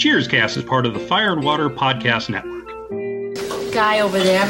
[0.00, 2.66] Cheerscast is part of the Fire and Water Podcast Network.
[3.70, 4.46] Guy over there.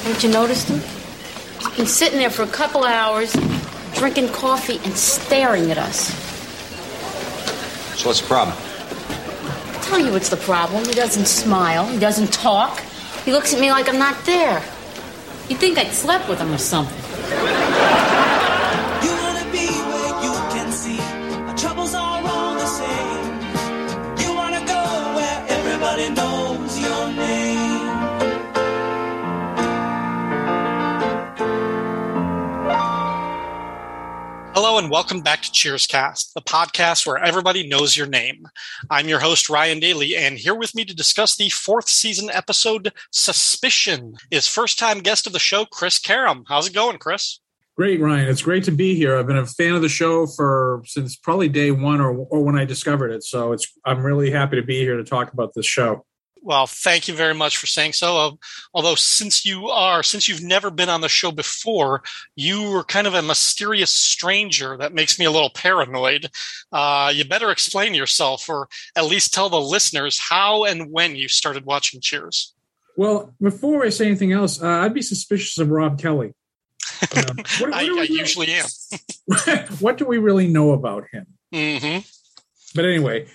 [0.00, 0.80] Haven't you noticed him?
[1.60, 3.32] He's been sitting there for a couple hours,
[3.94, 6.12] drinking coffee and staring at us.
[7.96, 8.56] So what's the problem?
[8.58, 10.84] I'll tell you what's the problem.
[10.86, 11.86] He doesn't smile.
[11.86, 12.80] He doesn't talk.
[13.24, 14.58] He looks at me like I'm not there.
[15.48, 16.98] You think I'd slept with him or something.
[34.76, 38.48] And welcome back to Cheerscast, the podcast where everybody knows your name.
[38.90, 42.92] I'm your host Ryan Daly, and here with me to discuss the fourth season episode
[43.12, 46.44] "Suspicion" is first-time guest of the show, Chris Karam.
[46.48, 47.38] How's it going, Chris?
[47.76, 48.28] Great, Ryan.
[48.28, 49.16] It's great to be here.
[49.16, 52.58] I've been a fan of the show for since probably day one or, or when
[52.58, 53.22] I discovered it.
[53.22, 56.04] So it's I'm really happy to be here to talk about this show.
[56.46, 58.16] Well, thank you very much for saying so.
[58.18, 58.30] Uh,
[58.74, 62.02] although since you are since you've never been on the show before,
[62.36, 66.28] you were kind of a mysterious stranger that makes me a little paranoid.
[66.70, 71.28] Uh, you better explain yourself, or at least tell the listeners how and when you
[71.28, 72.52] started watching Cheers.
[72.94, 76.34] Well, before I say anything else, uh, I'd be suspicious of Rob Kelly.
[77.16, 78.66] Um, what- what I, do I usually am.
[79.80, 81.26] what do we really know about him?
[81.52, 81.98] hmm
[82.74, 83.26] But anyway,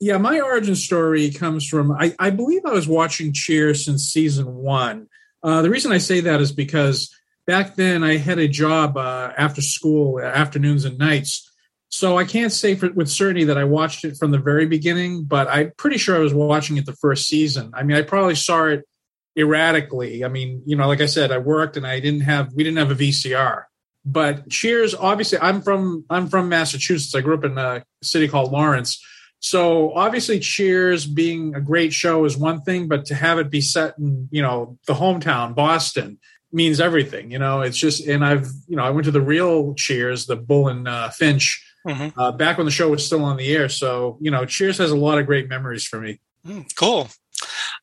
[0.00, 4.54] yeah, my origin story comes from I, I believe I was watching Cheers since season
[4.54, 5.08] one.
[5.42, 7.14] Uh, the reason I say that is because
[7.46, 11.50] back then I had a job uh, after school, afternoons and nights.
[11.88, 15.24] So I can't say for, with certainty that I watched it from the very beginning,
[15.24, 17.70] but I'm pretty sure I was watching it the first season.
[17.74, 18.84] I mean, I probably saw it
[19.36, 20.24] erratically.
[20.24, 22.78] I mean, you know, like I said, I worked and I didn't have we didn't
[22.78, 23.64] have a VCR.
[24.04, 27.14] But Cheers, obviously, I'm from I'm from Massachusetts.
[27.14, 29.02] I grew up in a city called Lawrence.
[29.40, 33.60] So obviously, Cheers being a great show is one thing, but to have it be
[33.60, 36.18] set in you know the hometown, Boston,
[36.52, 37.30] means everything.
[37.30, 40.36] You know, it's just and I've you know I went to the real Cheers, the
[40.36, 42.12] Bull and uh, Finch, Mhm.
[42.16, 43.68] uh, back when the show was still on the air.
[43.68, 46.18] So you know, Cheers has a lot of great memories for me.
[46.46, 47.08] Mm, Cool.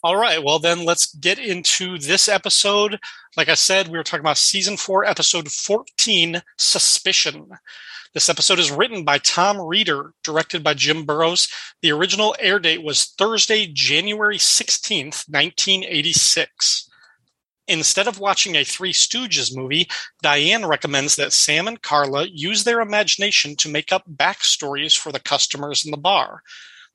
[0.03, 0.43] All right.
[0.43, 2.99] Well, then let's get into this episode.
[3.37, 7.51] Like I said, we were talking about season four, episode 14 Suspicion.
[8.13, 11.47] This episode is written by Tom Reeder, directed by Jim Burrows.
[11.81, 16.91] The original air date was Thursday, January 16th, 1986.
[17.67, 19.89] Instead of watching a Three Stooges movie,
[20.21, 25.19] Diane recommends that Sam and Carla use their imagination to make up backstories for the
[25.19, 26.43] customers in the bar.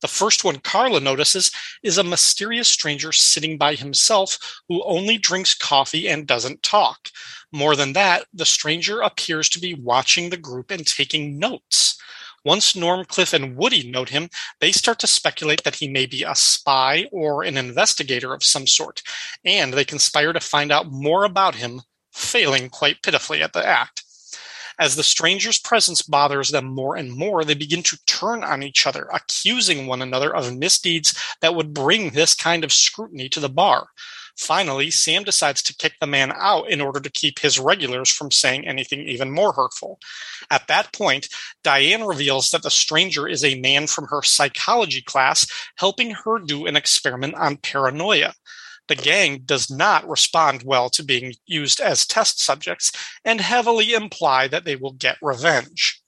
[0.01, 1.51] The first one Carla notices
[1.83, 4.39] is a mysterious stranger sitting by himself
[4.69, 7.09] who only drinks coffee and doesn't talk.
[7.53, 12.01] More than that, the stranger appears to be watching the group and taking notes.
[12.45, 14.29] Once Norm Cliff and Woody note him,
[14.61, 18.67] they start to speculate that he may be a spy or an investigator of some
[18.67, 19.03] sort,
[19.45, 21.83] and they conspire to find out more about him,
[22.13, 24.05] failing quite pitifully at the act.
[24.79, 28.87] As the stranger's presence bothers them more and more, they begin to turn on each
[28.87, 33.49] other, accusing one another of misdeeds that would bring this kind of scrutiny to the
[33.49, 33.89] bar.
[34.39, 38.31] Finally, Sam decides to kick the man out in order to keep his regulars from
[38.31, 39.99] saying anything even more hurtful.
[40.49, 41.29] At that point,
[41.65, 45.45] Diane reveals that the stranger is a man from her psychology class
[45.75, 48.35] helping her do an experiment on paranoia.
[48.89, 52.91] The gang does not respond well to being used as test subjects
[53.25, 56.03] and heavily imply that they will get revenge.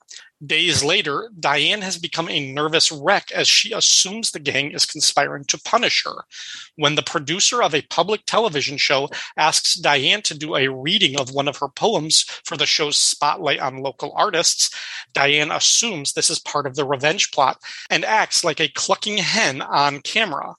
[0.45, 5.45] Days later, Diane has become a nervous wreck as she assumes the gang is conspiring
[5.45, 6.25] to punish her.
[6.77, 11.35] When the producer of a public television show asks Diane to do a reading of
[11.35, 14.71] one of her poems for the show's spotlight on local artists,
[15.13, 17.59] Diane assumes this is part of the revenge plot
[17.91, 20.55] and acts like a clucking hen on camera.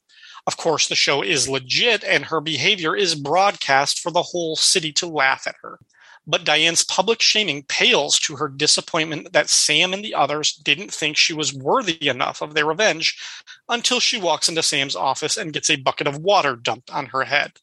[0.47, 4.91] Of course, the show is legit and her behavior is broadcast for the whole city
[4.93, 5.79] to laugh at her.
[6.27, 11.17] But Diane's public shaming pales to her disappointment that Sam and the others didn't think
[11.17, 13.19] she was worthy enough of their revenge
[13.67, 17.23] until she walks into Sam's office and gets a bucket of water dumped on her
[17.23, 17.53] head.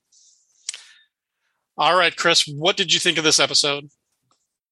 [1.77, 3.91] All right, Chris, what did you think of this episode?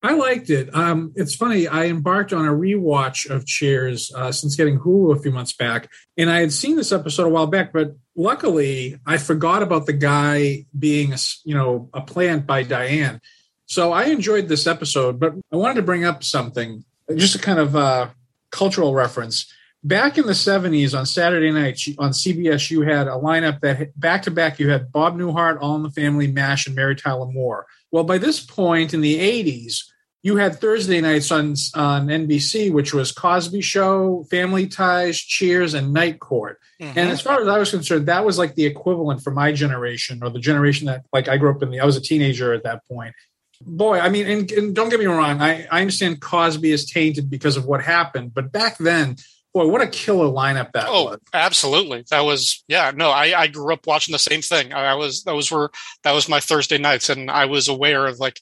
[0.06, 0.72] I liked it.
[0.72, 1.66] Um, it's funny.
[1.66, 5.90] I embarked on a rewatch of Cheers uh, since getting Hulu a few months back,
[6.16, 7.72] and I had seen this episode a while back.
[7.72, 13.20] But luckily, I forgot about the guy being, a, you know, a plant by Diane.
[13.64, 15.18] So I enjoyed this episode.
[15.18, 16.84] But I wanted to bring up something,
[17.16, 18.10] just a kind of uh,
[18.52, 19.52] cultural reference.
[19.82, 24.22] Back in the '70s, on Saturday nights on CBS, you had a lineup that back
[24.22, 24.60] to back.
[24.60, 27.66] You had Bob Newhart, All in the Family, Mash, and Mary Tyler Moore.
[27.90, 29.82] Well, by this point in the 80s,
[30.26, 35.92] you had Thursday nights on on NBC, which was Cosby Show, Family Ties, Cheers, and
[35.92, 36.58] Night Court.
[36.80, 36.98] Mm-hmm.
[36.98, 40.24] And as far as I was concerned, that was like the equivalent for my generation
[40.24, 41.70] or the generation that like I grew up in.
[41.70, 43.14] The, I was a teenager at that point.
[43.60, 47.30] Boy, I mean, and, and don't get me wrong, I, I understand Cosby is tainted
[47.30, 49.16] because of what happened, but back then,
[49.54, 51.18] boy, what a killer lineup that Oh, was.
[51.32, 52.04] absolutely.
[52.10, 52.92] That was yeah.
[52.94, 54.74] No, I, I grew up watching the same thing.
[54.74, 55.70] I, I was those were
[56.02, 58.38] that was my Thursday nights, and I was aware of like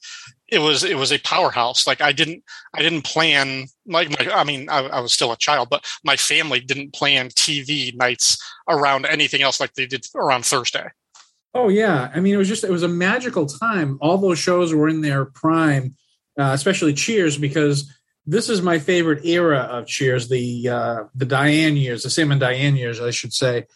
[0.55, 1.87] it was it was a powerhouse.
[1.87, 5.37] Like I didn't I didn't plan like my I mean I, I was still a
[5.37, 10.47] child, but my family didn't plan TV nights around anything else like they did around
[10.47, 10.89] Thursday.
[11.55, 13.97] Oh yeah, I mean, it was just it was a magical time.
[14.01, 15.95] All those shows were in their prime,
[16.39, 17.93] uh, especially Cheers, because
[18.27, 22.41] this is my favorite era of Cheers, the uh, the Diane years, the Sam and
[22.41, 23.67] Diane years, I should say.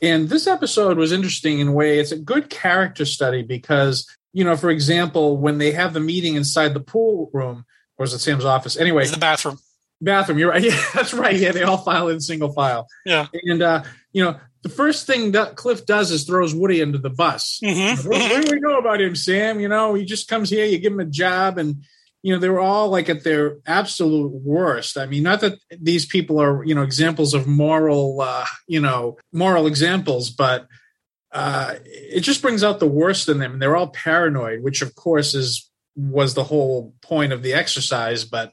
[0.00, 1.98] And this episode was interesting in a way.
[1.98, 4.06] It's a good character study because
[4.36, 7.64] you know, for example, when they have the meeting inside the pool room,
[7.96, 8.76] or is it Sam's office?
[8.76, 9.58] Anyway, It's the bathroom.
[10.02, 10.38] bathroom.
[10.38, 10.62] You're right.
[10.70, 11.34] Yeah, that's right.
[11.34, 12.86] Yeah, they all file in single file.
[13.06, 13.28] Yeah.
[13.44, 17.08] And uh, you know, the first thing that Cliff does is throws Woody under the
[17.08, 17.60] bus.
[17.64, 18.06] Mm-hmm.
[18.06, 19.58] What, what do we know about him, Sam?
[19.58, 21.82] You know, he just comes here, you give him a job, and
[22.22, 24.98] you know, they were all like at their absolute worst.
[24.98, 29.16] I mean, not that these people are, you know, examples of moral, uh, you know,
[29.32, 30.66] moral examples, but
[31.32, 34.94] uh, it just brings out the worst in them, and they're all paranoid, which of
[34.94, 38.24] course is was the whole point of the exercise.
[38.24, 38.52] But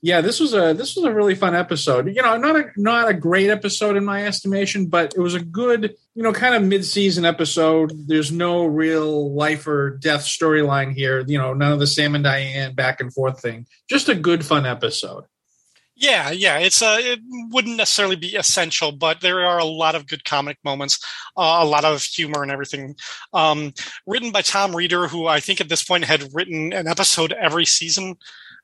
[0.00, 2.14] yeah, this was a this was a really fun episode.
[2.14, 5.40] You know, not a not a great episode in my estimation, but it was a
[5.40, 7.92] good, you know, kind of mid season episode.
[8.06, 11.24] There's no real life or death storyline here.
[11.26, 13.66] You know, none of the Sam and Diane back and forth thing.
[13.90, 15.24] Just a good fun episode.
[16.00, 16.58] Yeah, yeah.
[16.58, 17.18] It's uh, it
[17.50, 21.04] wouldn't necessarily be essential, but there are a lot of good comic moments,
[21.36, 22.94] uh, a lot of humor and everything.
[23.32, 23.72] Um,
[24.06, 27.64] written by Tom Reeder, who I think at this point had written an episode every
[27.66, 28.14] season.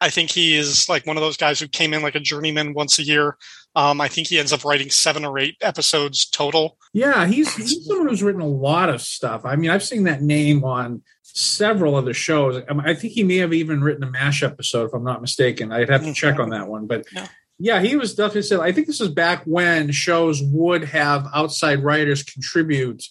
[0.00, 2.72] I think he is like one of those guys who came in like a journeyman
[2.72, 3.36] once a year.
[3.76, 6.78] Um, I think he ends up writing seven or eight episodes total.
[6.92, 9.44] Yeah, he's he's someone who's written a lot of stuff.
[9.44, 12.62] I mean, I've seen that name on several other shows.
[12.68, 15.72] I, think he may have even written a Mash episode, if I'm not mistaken.
[15.72, 17.26] I'd have to check on that one, but Yeah.
[17.58, 18.60] yeah, he was definitely said.
[18.60, 23.02] I think this is back when shows would have outside writers contribute.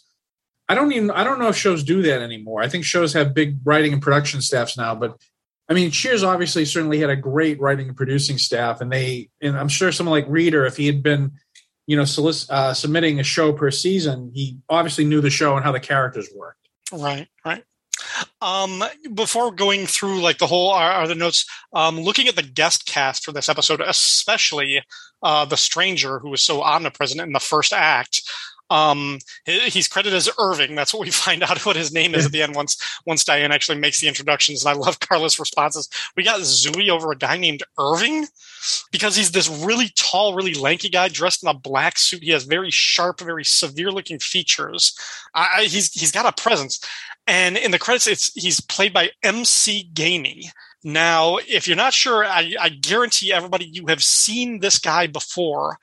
[0.70, 2.62] I don't even I don't know if shows do that anymore.
[2.64, 5.18] I think shows have big writing and production staffs now, but
[5.74, 9.58] I mean, Cheers obviously certainly had a great writing and producing staff, and they and
[9.58, 11.32] I'm sure someone like Reeder, if he had been
[11.86, 15.66] you know, solic- uh, submitting a show per season, he obviously knew the show and
[15.66, 16.70] how the characters worked.
[16.92, 17.64] Right, right.
[18.42, 18.84] Um,
[19.14, 23.24] before going through like the whole our the notes, um, looking at the guest cast
[23.24, 24.82] for this episode, especially
[25.22, 28.22] uh, the stranger who was so omnipresent in the first act.
[28.74, 30.74] Um, he's credited as Irving.
[30.74, 32.76] That's what we find out what his name is at the end once
[33.06, 34.66] once Diane actually makes the introductions.
[34.66, 35.88] And I love Carla's responses.
[36.18, 38.26] We got Zooey over a guy named Irving
[38.92, 42.24] because he's this really tall, really lanky guy dressed in a black suit.
[42.24, 44.98] He has very sharp, very severe looking features.
[45.36, 46.84] I, he's he's got a presence.
[47.28, 50.46] And in the credits, it's he's played by MC Gainey.
[50.84, 55.78] Now, if you're not sure, I, I guarantee everybody you have seen this guy before.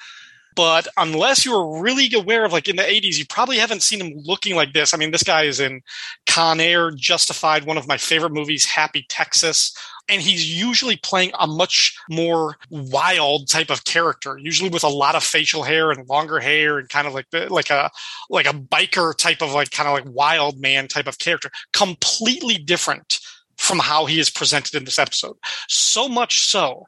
[0.57, 4.01] But unless you were really aware of like in the 80s, you probably haven't seen
[4.01, 4.93] him looking like this.
[4.93, 5.83] I mean, this guy is in
[6.27, 9.77] Con Air, Justified, one of my favorite movies, Happy Texas.
[10.09, 15.15] And he's usually playing a much more wild type of character, usually with a lot
[15.15, 17.91] of facial hair and longer hair and kind of like the, like a
[18.29, 22.57] like a biker type of like kind of like wild man type of character, completely
[22.57, 23.21] different
[23.57, 25.37] from how he is presented in this episode.
[25.69, 26.87] So much so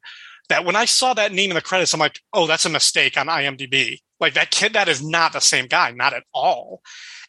[0.52, 3.16] that when I saw that name in the credits, I'm like, oh, that's a mistake
[3.16, 4.00] on IMDb.
[4.20, 6.82] Like that kid, that is not the same guy, not at all.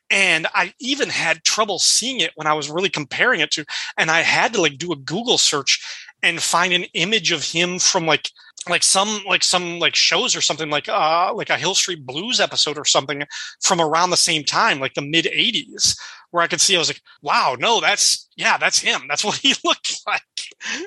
[0.10, 3.66] And I even had trouble seeing it when I was really comparing it to,
[3.98, 5.80] and I had to like do a Google search
[6.22, 8.30] and find an image of him from like
[8.70, 12.42] like some like some like shows or something like uh like a Hill Street Blues
[12.42, 13.24] episode or something
[13.62, 15.98] from around the same time, like the mid '80s,
[16.32, 19.04] where I could see I was like, wow, no, that's yeah, that's him.
[19.08, 20.22] That's what he looked like.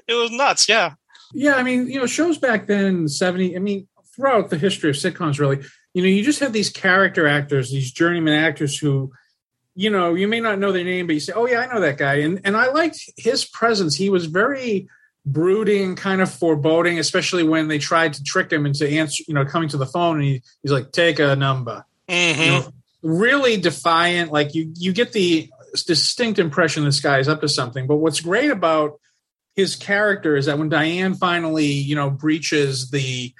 [0.06, 0.68] It was nuts.
[0.68, 0.92] Yeah.
[1.38, 4.96] Yeah, I mean, you know, shows back then 70, I mean, throughout the history of
[4.96, 5.62] sitcoms, really,
[5.92, 9.12] you know, you just have these character actors, these journeyman actors who,
[9.74, 11.82] you know, you may not know their name, but you say, oh, yeah, I know
[11.82, 12.20] that guy.
[12.20, 13.94] And, and I liked his presence.
[13.94, 14.88] He was very
[15.26, 19.44] brooding, kind of foreboding, especially when they tried to trick him into answer, you know,
[19.44, 21.84] coming to the phone and he, he's like, take a number.
[22.08, 22.38] Mhm.
[22.38, 24.32] You know, really defiant.
[24.32, 25.50] Like you, you get the
[25.86, 27.86] distinct impression this guy is up to something.
[27.86, 28.98] But what's great about
[29.56, 33.32] his character is that when Diane finally, you know, breaches the,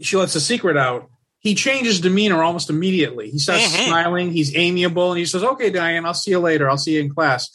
[0.00, 1.08] she lets the secret out.
[1.40, 3.30] He changes demeanor almost immediately.
[3.30, 3.86] He starts Mhm.
[3.88, 4.32] smiling.
[4.32, 6.70] He's amiable, and he says, "Okay, Diane, I'll see you later.
[6.70, 7.50] I'll see you in class."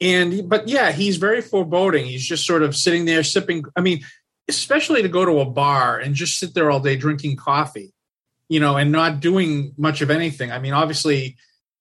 [0.00, 2.06] And but yeah, he's very foreboding.
[2.06, 3.64] He's just sort of sitting there sipping.
[3.76, 4.00] I mean,
[4.48, 7.92] especially to go to a bar and just sit there all day drinking coffee,
[8.48, 10.50] you know, and not doing much of anything.
[10.50, 11.36] I mean, obviously,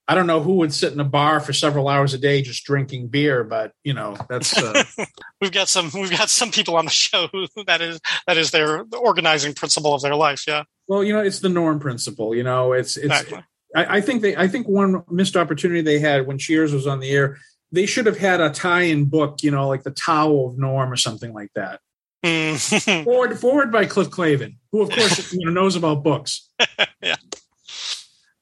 [0.08, 2.66] I don't know who would sit in a bar for several hours a day just
[2.66, 4.84] drinking beer, but you know, that's uh,
[5.42, 8.52] we've got some we've got some people on the show who that is that is
[8.52, 10.46] their the organizing principle of their life.
[10.46, 10.64] Yeah.
[10.88, 12.36] well, you know, it's the norm principle.
[12.36, 13.06] You know, it's it's.
[13.06, 13.44] Exactly.
[13.76, 14.36] I, I think they.
[14.36, 17.38] I think one missed opportunity they had when Cheers was on the air.
[17.72, 20.96] They should have had a tie-in book, you know, like the Tao of Norm or
[20.96, 21.80] something like that.
[22.24, 23.04] Mm.
[23.04, 26.50] Forward, forward by Cliff Clavin, who of course you know knows about books.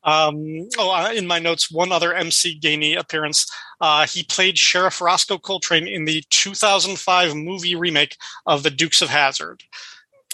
[0.03, 3.46] Um, oh, uh, in my notes, one other MC Gainey appearance.
[3.79, 9.10] Uh, he played Sheriff Rosco Coltrane in the 2005 movie remake of The Dukes of
[9.10, 9.63] Hazzard,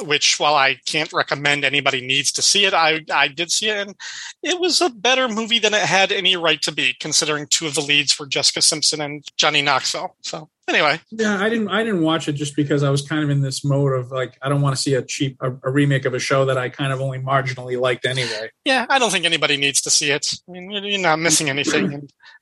[0.01, 3.87] which, while I can't recommend anybody needs to see it, I, I did see it,
[3.87, 3.95] and
[4.43, 7.75] it was a better movie than it had any right to be, considering two of
[7.75, 10.15] the leads were Jessica Simpson and Johnny Knoxville.
[10.21, 11.69] So, anyway, Yeah, I didn't.
[11.69, 14.37] I didn't watch it just because I was kind of in this mode of like
[14.41, 16.69] I don't want to see a cheap a, a remake of a show that I
[16.69, 18.49] kind of only marginally liked anyway.
[18.65, 20.33] yeah, I don't think anybody needs to see it.
[20.47, 21.85] I mean, you're- not missing anything.
[21.85, 21.93] And,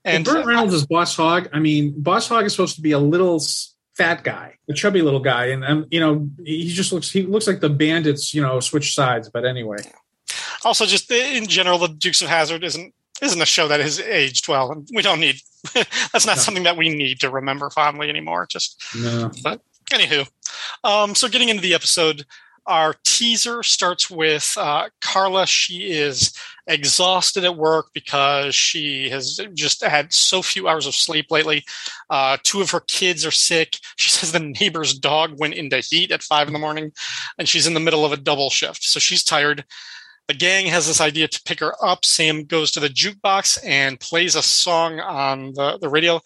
[0.04, 1.50] And and Burt Reynolds is Boss Hogg.
[1.54, 3.42] I mean, Boss Hogg is supposed to be a little
[3.98, 7.48] fat guy, a chubby little guy, and um, you know he just looks he looks
[7.48, 8.34] like the bandits.
[8.34, 9.30] You know, switch sides.
[9.30, 9.78] But anyway,
[10.64, 14.48] also just in general the dukes of Hazzard isn't isn't a show that has aged
[14.50, 15.38] well and we don't need
[16.14, 16.42] that's not No.
[16.42, 19.30] something that we need to remember fondly anymore just no.
[19.92, 20.28] anywho
[20.84, 22.26] um so getting into the episode
[22.68, 25.46] our teaser starts with uh, Carla.
[25.46, 31.28] She is exhausted at work because she has just had so few hours of sleep
[31.30, 31.64] lately.
[32.10, 33.78] Uh, two of her kids are sick.
[33.98, 36.92] She says the neighbor's dog went into heat at five in the morning,
[37.38, 38.84] and she's in the middle of a double shift.
[38.84, 39.64] So she's tired.
[40.28, 42.04] The gang has this idea to pick her up.
[42.04, 46.20] Sam goes to the jukebox and plays a song on the, the radio.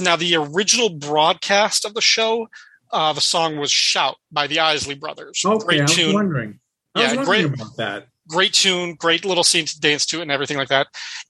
[0.00, 2.48] Now, the original broadcast of the show,
[2.92, 5.42] uh, the song was Shout by the Isley Brothers.
[5.44, 6.58] Okay, great I was tune, wondering.
[6.96, 7.60] I Yeah, was wondering great.
[7.60, 8.08] about that.
[8.28, 10.86] Great tune, great little scene to dance to, and everything like that.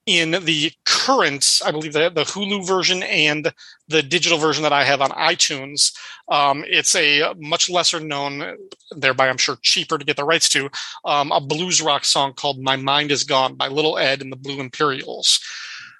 [0.06, 3.52] In the current, I believe the, the Hulu version and
[3.88, 5.92] the digital version that I have on iTunes,
[6.28, 8.56] um, it's a much lesser known,
[8.92, 10.70] thereby I'm sure cheaper to get the rights to,
[11.04, 14.36] um, a blues rock song called "My Mind Is Gone" by Little Ed and the
[14.36, 15.40] Blues Imperials.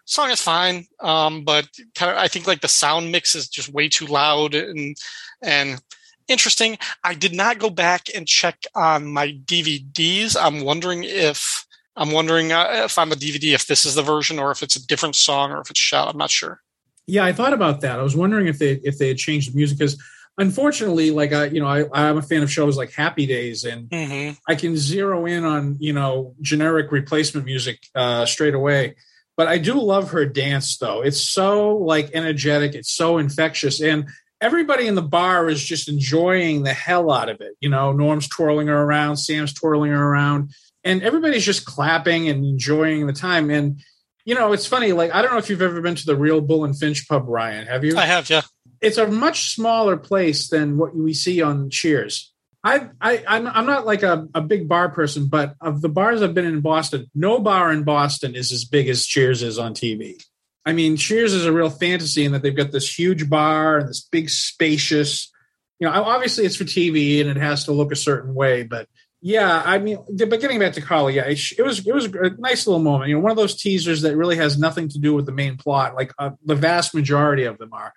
[0.07, 3.73] Song is fine, um, but kind of I think like the sound mix is just
[3.73, 4.97] way too loud and
[5.43, 5.81] and
[6.29, 6.79] interesting.
[7.03, 10.37] I did not go back and check on my DVDs.
[10.41, 11.67] I'm wondering if
[11.97, 14.77] I'm wondering uh, if I'm a DVD if this is the version or if it's
[14.77, 16.09] a different song or if it's shot.
[16.09, 16.61] I'm not sure.
[17.07, 17.99] Yeah, I thought about that.
[17.99, 20.03] I was wondering if they if they had changed the music because
[20.39, 23.89] unfortunately, like I you know I I'm a fan of shows like Happy Days and
[23.93, 28.97] hmm I can zero in on you know generic replacement music uh, straight away.
[29.37, 31.03] But I do love her dance though.
[31.03, 32.75] It's so like energetic.
[32.75, 34.09] It's so infectious, and
[34.45, 37.57] everybody in the bar is just enjoying the hell out of it.
[37.61, 40.51] You know, Norm's twirling her around, Sam's twirling her around,
[40.85, 43.49] and everybody's just clapping and enjoying the time.
[43.51, 43.81] And
[44.27, 44.93] you know, it's funny.
[44.93, 47.25] Like I don't know if you've ever been to the Real Bull and Finch pub,
[47.27, 47.67] Ryan.
[47.67, 47.97] Have you?
[47.97, 48.43] I have, yeah.
[48.83, 52.31] it's a much smaller place than what we see on Cheers.
[52.63, 56.21] I, I I'm I'm not like a, a big bar person, but of the bars
[56.21, 59.75] I've been in Boston, no bar in Boston is as big as Cheers is on
[59.75, 60.23] TV.
[60.67, 63.89] I mean, Cheers is a real fantasy in that they've got this huge bar and
[63.89, 65.31] this big spacious.
[65.79, 68.89] You know, obviously it's for TV and it has to look a certain way, but
[69.27, 72.67] yeah, I mean, but getting back to Carla, yeah, it, was it was a nice
[72.67, 73.09] little moment.
[73.09, 75.57] You know, one of those teasers that really has nothing to do with the main
[75.57, 75.95] plot.
[75.95, 77.95] Like uh, the vast majority of them are.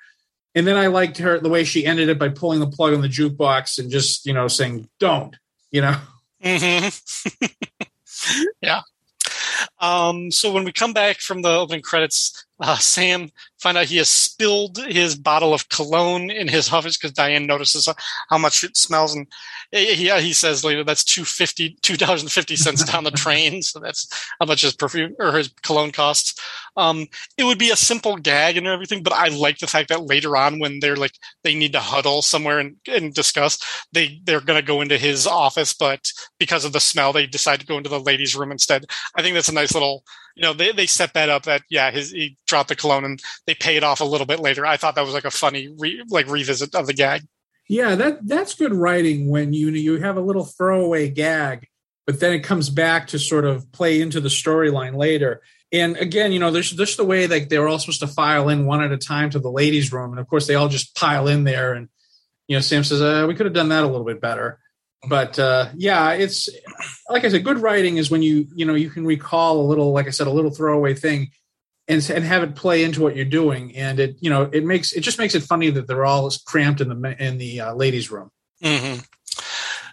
[0.55, 3.01] And then I liked her the way she ended it by pulling the plug on
[3.01, 5.35] the jukebox and just you know saying "don't,"
[5.69, 5.97] you know.
[6.41, 6.87] hmm
[8.61, 8.83] yeah.
[9.79, 13.29] Um, so when we come back from the opening credits, uh, Sam
[13.59, 17.87] find out he has spilled his bottle of cologne in his office because Diane notices
[18.29, 19.27] how much it smells, and
[19.71, 23.11] he, he, he says later that's two fifty two dollars and fifty cents down the
[23.11, 24.07] train, So that's
[24.39, 26.39] how much his perfume or his cologne costs.
[26.75, 27.07] Um,
[27.37, 30.35] it would be a simple gag and everything, but I like the fact that later
[30.35, 33.59] on when they're like they need to huddle somewhere and, and discuss,
[33.91, 37.59] they they're going to go into his office, but because of the smell, they decide
[37.59, 38.85] to go into the ladies' room instead.
[39.15, 40.03] I think that's a nice little,
[40.35, 43.21] you know, they, they set that up that, yeah, his, he dropped the cologne and
[43.45, 44.65] they pay it off a little bit later.
[44.65, 47.23] I thought that was like a funny, re, like revisit of the gag.
[47.69, 51.67] Yeah, that that's good writing when you you have a little throwaway gag,
[52.05, 55.41] but then it comes back to sort of play into the storyline later.
[55.73, 58.65] And again, you know, there's just the way like they're all supposed to file in
[58.65, 61.27] one at a time to the ladies' room, and of course they all just pile
[61.27, 61.73] in there.
[61.73, 61.89] And
[62.47, 64.59] you know, Sam says, uh, "We could have done that a little bit better."
[65.07, 66.49] But uh, yeah, it's
[67.09, 69.91] like I said, good writing is when you you know you can recall a little,
[69.91, 71.31] like I said, a little throwaway thing.
[71.87, 73.75] and and have it play into what you're doing.
[73.75, 76.81] And it you know it makes it just makes it funny that they're all cramped
[76.81, 78.31] in the in the uh, ladies' room.
[78.61, 78.95] hmm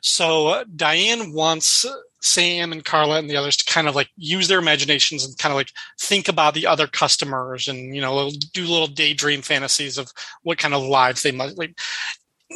[0.02, 1.86] So uh, Diane wants
[2.20, 5.52] Sam and Carla and the others to kind of like use their imaginations and kind
[5.52, 5.70] of like
[6.00, 10.10] think about the other customers and you know do little daydream fantasies of
[10.42, 11.78] what kind of lives they must like.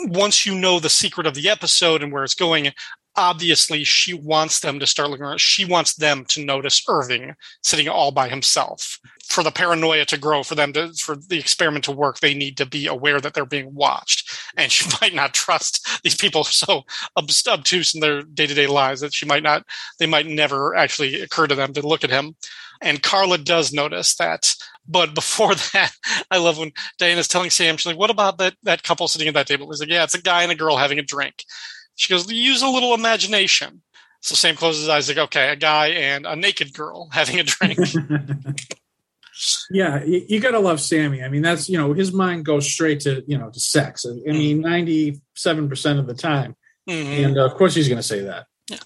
[0.06, 2.72] Once you know the secret of the episode and where it's going,
[3.18, 5.40] obviously she wants them to start looking around.
[5.40, 7.34] She wants them to notice Irving
[7.64, 9.00] sitting all by himself.
[9.24, 12.56] For the paranoia to grow, for them to for the experiment to work, they need
[12.58, 14.38] to be aware that they're being watched.
[14.56, 16.84] And she might not trust these people so
[17.16, 19.66] obtuse in their day to day lives that she might not.
[19.98, 22.36] They might never actually occur to them to look at him.
[22.80, 24.54] And Carla does notice that.
[24.86, 25.92] But before that,
[26.30, 29.34] I love when Diane's telling Sam, she's like, "What about that that couple sitting at
[29.34, 31.44] that table?" He's like, "Yeah, it's a guy and a girl having a drink."
[31.98, 33.82] She goes, use a little imagination.
[34.20, 37.42] So Sam closes his eyes, like, okay, a guy and a naked girl having a
[37.42, 37.78] drink.
[39.70, 41.22] yeah, you, you got to love Sammy.
[41.22, 44.06] I mean, that's you know his mind goes straight to you know to sex.
[44.06, 46.56] I mean, ninety seven percent of the time,
[46.88, 47.24] Mhm.
[47.26, 48.46] and uh, of course he's going to say that.
[48.70, 48.78] Yeah.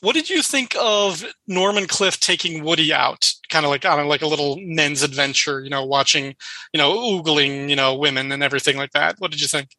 [0.00, 4.06] What did you think of Norm and Cliff taking Woody out, kind of like on
[4.06, 5.60] like a little men's adventure?
[5.60, 6.34] You know, watching,
[6.72, 9.16] you know, oogling, you know, women and everything like that.
[9.18, 9.70] What did you think?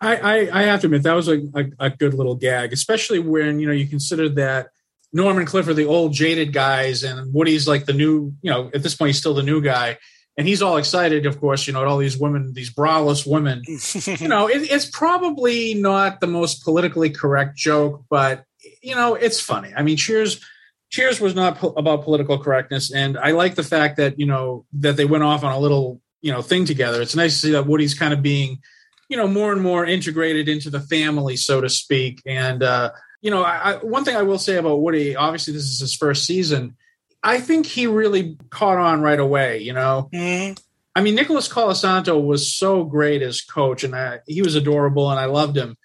[0.00, 3.18] I, I, I have to admit that was a, a, a good little gag, especially
[3.18, 4.68] when you know you consider that
[5.12, 8.32] Norm and Cliff are the old jaded guys, and Woody's like the new.
[8.42, 9.98] You know, at this point he's still the new guy,
[10.36, 11.66] and he's all excited, of course.
[11.66, 13.62] You know, at all these women, these braless women.
[14.20, 18.44] you know, it, it's probably not the most politically correct joke, but
[18.82, 19.72] you know, it's funny.
[19.76, 20.44] I mean, Cheers.
[20.90, 24.64] Cheers was not po- about political correctness, and I like the fact that you know
[24.74, 27.02] that they went off on a little you know thing together.
[27.02, 28.60] It's nice to see that Woody's kind of being
[29.08, 32.22] you know more and more integrated into the family so to speak.
[32.26, 35.64] And uh you know I, I, one thing i will say about woody obviously this
[35.64, 36.76] is his first season
[37.22, 40.08] i think he really caught on right away you know?
[40.12, 40.58] Mhm.
[40.94, 45.18] i mean nicholas colasanto was so great as coach and I, he was adorable and
[45.18, 45.76] i loved him.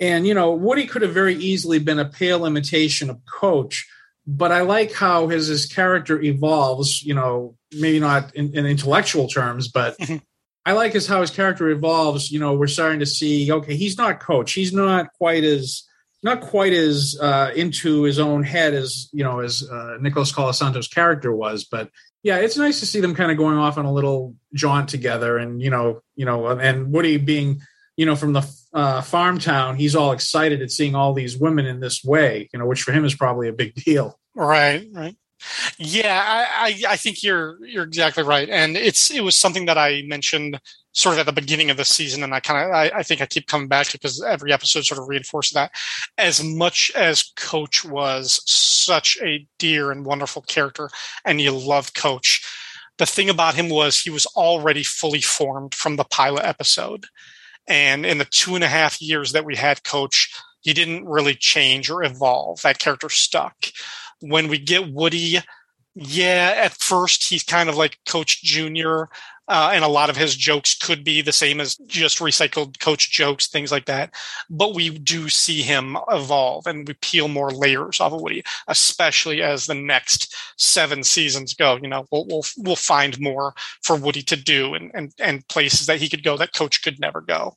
[0.00, 3.86] And you know woody could have very easily been a pale imitation of coach
[4.26, 9.28] but i like how his his character evolves you know maybe not in, in intellectual
[9.28, 9.96] terms but
[10.68, 12.30] I like is how his character evolves.
[12.30, 13.50] You know, we're starting to see.
[13.50, 14.52] Okay, he's not coach.
[14.52, 15.84] He's not quite as
[16.22, 20.88] not quite as uh, into his own head as you know as uh, Nicholas Colasanto's
[20.88, 21.64] character was.
[21.64, 21.88] But
[22.22, 25.38] yeah, it's nice to see them kind of going off on a little jaunt together,
[25.38, 27.62] and you know, you know, and Woody being
[27.96, 31.64] you know from the uh, farm town, he's all excited at seeing all these women
[31.64, 32.50] in this way.
[32.52, 34.20] You know, which for him is probably a big deal.
[34.34, 35.16] Right, right.
[35.78, 39.78] Yeah, I, I, I think you're you're exactly right, and it's it was something that
[39.78, 40.60] I mentioned
[40.92, 43.20] sort of at the beginning of the season, and I kind of I, I think
[43.20, 45.70] I keep coming back to because every episode sort of reinforces that.
[46.16, 50.90] As much as Coach was such a dear and wonderful character,
[51.24, 52.44] and you loved Coach,
[52.98, 57.06] the thing about him was he was already fully formed from the pilot episode,
[57.66, 61.34] and in the two and a half years that we had Coach, he didn't really
[61.34, 62.60] change or evolve.
[62.62, 63.66] That character stuck
[64.20, 65.38] when we get Woody,
[65.94, 69.08] yeah, at first he's kind of like Coach Junior,
[69.48, 73.10] uh, and a lot of his jokes could be the same as just recycled Coach
[73.10, 74.14] jokes, things like that.
[74.50, 79.42] But we do see him evolve, and we peel more layers off of Woody, especially
[79.42, 81.78] as the next seven seasons go.
[81.82, 85.86] You know, we'll we'll, we'll find more for Woody to do, and and and places
[85.86, 87.56] that he could go that Coach could never go.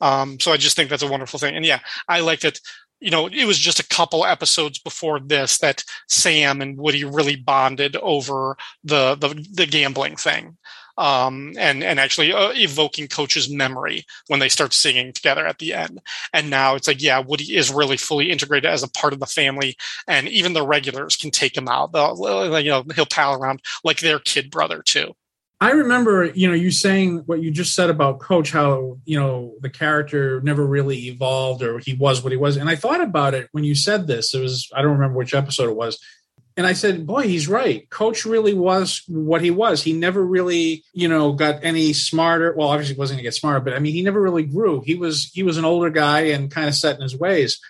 [0.00, 1.54] Um, so I just think that's a wonderful thing.
[1.54, 2.58] And yeah, I like that
[3.00, 7.36] you know, it was just a couple episodes before this that Sam and Woody really
[7.36, 10.58] bonded over the the, the gambling thing,
[10.98, 15.72] um, and and actually uh, evoking Coach's memory when they start singing together at the
[15.72, 16.00] end.
[16.34, 19.26] And now it's like, yeah, Woody is really fully integrated as a part of the
[19.26, 21.92] family, and even the regulars can take him out.
[21.92, 25.14] They'll, you know, he'll pal around like their kid brother too.
[25.62, 29.54] I remember, you know, you saying what you just said about Coach, how you know
[29.60, 32.56] the character never really evolved, or he was what he was.
[32.56, 34.34] And I thought about it when you said this.
[34.34, 35.98] It was I don't remember which episode it was,
[36.56, 37.88] and I said, "Boy, he's right.
[37.90, 39.82] Coach really was what he was.
[39.82, 42.54] He never really, you know, got any smarter.
[42.56, 44.80] Well, obviously, wasn't going to get smarter, but I mean, he never really grew.
[44.80, 47.60] He was he was an older guy and kind of set in his ways.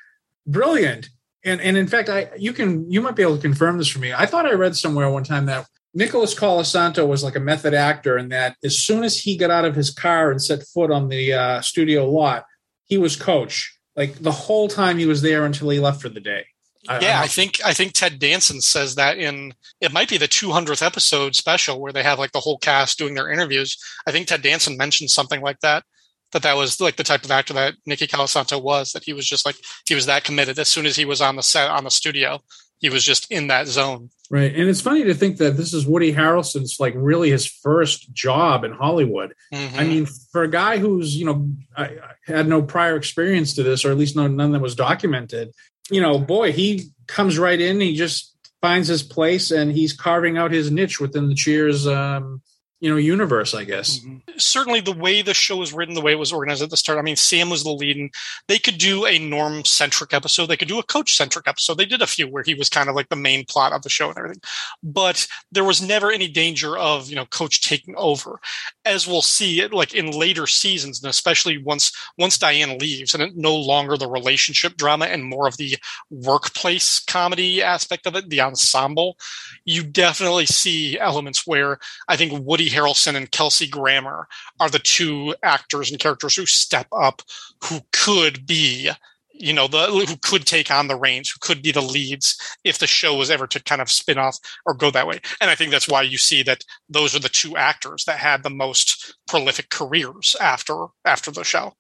[0.46, 1.09] Brilliant.
[1.44, 3.98] And and in fact, I you can you might be able to confirm this for
[3.98, 4.12] me.
[4.12, 8.16] I thought I read somewhere one time that Nicholas Colasanto was like a method actor
[8.16, 11.09] in that as soon as he got out of his car and set foot on
[11.09, 12.44] the uh, studio lot,
[12.85, 13.76] he was coach.
[13.96, 16.44] Like the whole time he was there until he left for the day.
[16.88, 20.16] I- yeah, I'm I think I think Ted Danson says that in it might be
[20.16, 23.76] the 200th episode special where they have like the whole cast doing their interviews.
[24.07, 25.85] I think Ted Danson mentioned something like that.
[26.33, 28.92] That that was like the type of actor that Nicky Colasanto was.
[28.92, 30.59] That he was just like he was that committed.
[30.59, 32.38] As soon as he was on the set on the studio,
[32.79, 34.11] he was just in that zone.
[34.31, 34.55] Right.
[34.55, 38.62] And it's funny to think that this is Woody Harrelson's like really his first job
[38.62, 39.35] in Hollywood.
[39.53, 39.77] Mhm.
[39.77, 43.64] I mean, for a guy who's, you know, I, I had no prior experience to
[43.64, 45.53] this, or at least no, none that was documented,
[45.90, 50.38] you know, boy, he comes right in, he just finds his place and he's carving
[50.38, 52.40] out his niche within the Cheers, um,
[52.81, 53.99] you know, universe, I guess.
[53.99, 54.38] Mm-hmm.
[54.38, 56.99] certainly the way the show was written, the way it was organized at the start.
[56.99, 58.11] I mean, Sam was the lead, and
[58.49, 60.47] they could do a norm centric episode.
[60.47, 61.77] They could do a coach centric episode.
[61.77, 63.90] They did a few where he was kind of like the main plot of the
[63.90, 64.40] show and everything,
[64.83, 68.40] but there was never any danger of you know coach taking over,
[68.87, 73.55] as we'll see like in later seasons, and especially once once Diane leaves, and no
[73.55, 75.77] longer the relationship drama and more of the
[76.11, 79.19] workplace comedy aspect of it, the ensemble.
[79.66, 84.28] You definitely see elements where I think Woody Harrelson and Kelsey Grammer
[84.59, 87.22] are the two actors and characters who step up,
[87.64, 88.90] who could be,
[89.33, 92.78] you know, the who could take on the reins, who could be the leads if
[92.78, 95.20] the show was ever to kind of spin off or go that way.
[95.40, 98.42] And I think that's why you see that those are the two actors that had
[98.42, 101.74] the most prolific careers after after the show.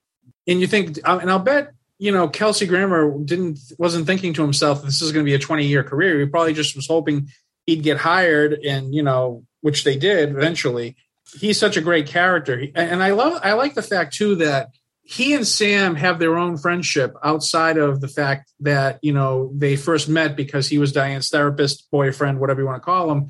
[0.46, 4.42] And you think, uh, and I'll bet, you know, Kelsey Grammer didn't, wasn't thinking to
[4.42, 6.18] himself, this is going to be a 20 year career.
[6.18, 7.28] He probably just was hoping
[7.66, 10.96] he'd get hired and, you know, which they did eventually.
[11.38, 12.66] He's such a great character.
[12.74, 14.70] And I love, I like the fact too that
[15.02, 19.76] he and Sam have their own friendship outside of the fact that, you know, they
[19.76, 23.28] first met because he was Diane's therapist, boyfriend, whatever you want to call him.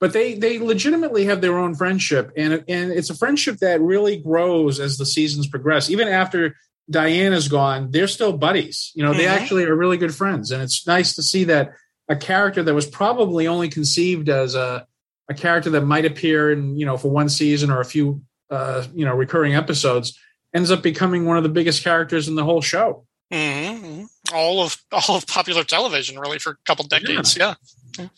[0.00, 4.16] But they they legitimately have their own friendship, and and it's a friendship that really
[4.16, 5.90] grows as the seasons progress.
[5.90, 6.56] Even after
[6.90, 8.90] Diane is gone, they're still buddies.
[8.96, 9.30] You know, they Mhm.
[9.30, 11.74] actually are really good friends, and it's nice to see that
[12.08, 14.88] a character that was probably only conceived as a
[15.28, 18.84] a character that might appear in you know for one season or a few uh,
[18.94, 20.18] you know recurring episodes
[20.54, 23.06] ends up becoming one of the biggest characters in the whole show.
[23.32, 27.36] hmm All of all of popular television, really, for a couple decades.
[27.36, 27.54] Yeah.
[27.98, 28.08] Yeah.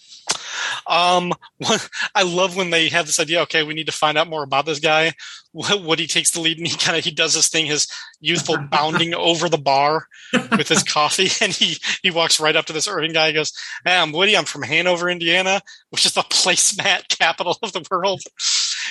[0.87, 1.33] Um,
[2.15, 3.43] I love when they have this idea.
[3.43, 5.13] Okay, we need to find out more about this guy.
[5.55, 7.87] What, Woody takes the lead, and he kind of he does this thing, his
[8.19, 12.73] youthful bounding over the bar with his coffee, and he he walks right up to
[12.73, 13.29] this Irving guy.
[13.29, 13.53] He goes,
[13.85, 14.37] "Hey, I'm Woody.
[14.37, 18.23] I'm from Hanover, Indiana, which is the placemat capital of the world."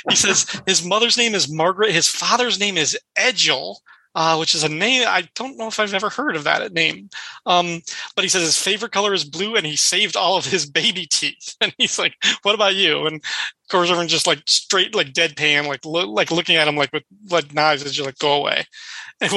[0.09, 1.91] He says his mother's name is Margaret.
[1.91, 3.81] His father's name is Edgel
[4.15, 7.09] uh, which is a name I don't know if I've ever heard of that name.
[7.45, 7.81] Um,
[8.15, 11.05] but he says his favorite color is blue, and he saved all of his baby
[11.05, 11.55] teeth.
[11.61, 15.67] And he's like, "What about you?" And of course, everyone's just like straight, like deadpan,
[15.67, 17.83] like lo- like looking at him like with like knives.
[17.83, 18.65] As you like go away.
[19.21, 19.31] And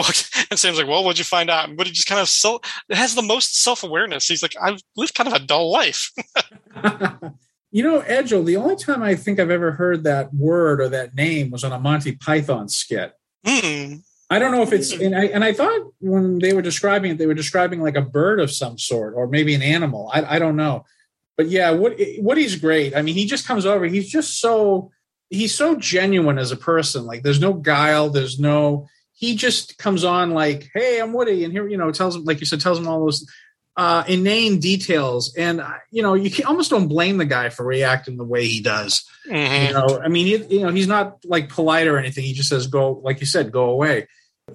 [0.50, 2.96] and Sam's like, "Well, what'd you find out?" And Woody just kind of so it
[2.96, 4.26] has the most self awareness.
[4.26, 6.10] He's like, "I've lived kind of a dull life."
[7.70, 11.14] you know, Edgel, the only time I think I've ever heard that word or that
[11.14, 13.12] name was on a Monty Python skit.
[13.46, 13.96] Hmm.
[14.28, 15.02] I don't know if it's hmm.
[15.02, 18.02] and I and I thought when they were describing it, they were describing like a
[18.02, 20.10] bird of some sort or maybe an animal.
[20.12, 20.84] I, I don't know,
[21.36, 22.96] but yeah, what Woody's great.
[22.96, 23.86] I mean, he just comes over.
[23.86, 24.90] He's just so
[25.30, 27.04] he's so genuine as a person.
[27.06, 28.10] Like there's no guile.
[28.10, 28.88] There's no.
[29.12, 32.40] He just comes on like, "Hey, I'm Woody," and here you know tells him like
[32.40, 33.26] you said tells him all those
[33.76, 38.16] uh, inane details, and uh, you know you almost don't blame the guy for reacting
[38.16, 39.04] the way he does.
[39.28, 39.68] Mhm.
[39.68, 42.24] You know, I mean, he, you know, he's not like polite or anything.
[42.24, 44.08] He just says, "Go," like you said, "Go away."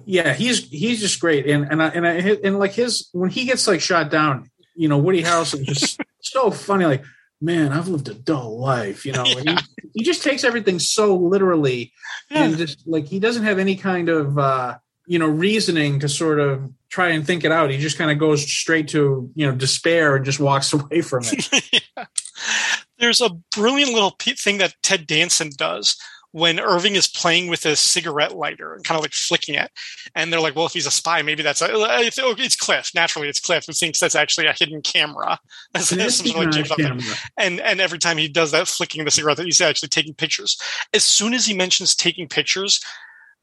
[0.04, 2.10] Yeah, he's he's just great, and and I, and I,
[2.42, 6.50] and like his when he gets like shot down, you know, Woody Harrelson just so
[6.50, 6.86] funny.
[6.86, 7.04] Like,
[7.40, 9.04] man, I've lived a dull life.
[9.06, 9.56] You know, and he,
[9.94, 11.92] he just takes everything so literally,
[12.30, 16.40] and just like he doesn't have any kind of uh, you know reasoning to sort
[16.40, 17.70] of try and think it out.
[17.70, 21.24] He just kind of goes straight to you know despair and just walks away from
[21.24, 21.82] it.
[21.96, 22.04] Yeah.
[22.98, 25.96] There's a brilliant little thing that Ted Danson does
[26.30, 29.70] when Irving is playing with a cigarette lighter and kind of like flicking it.
[30.14, 32.56] And they're like, well, if he's a spy, maybe that's a, uh, it's, oh, it's
[32.56, 32.90] Cliff.
[32.94, 35.38] Naturally, it's Cliff who thinks that's actually a hidden camera.
[35.72, 36.88] That's, some sort of espionage jig up there.
[36.88, 37.16] camera.
[37.38, 40.60] and and every time he does that flicking the cigarette that he's actually taking pictures
[40.94, 42.80] as soon as he mentions taking pictures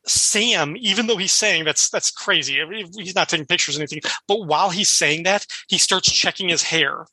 [0.06, 2.60] sam even though he's saying that's that's crazy
[2.98, 6.64] he's not taking pictures or anything but while he's saying that he starts checking his
[6.64, 7.06] hair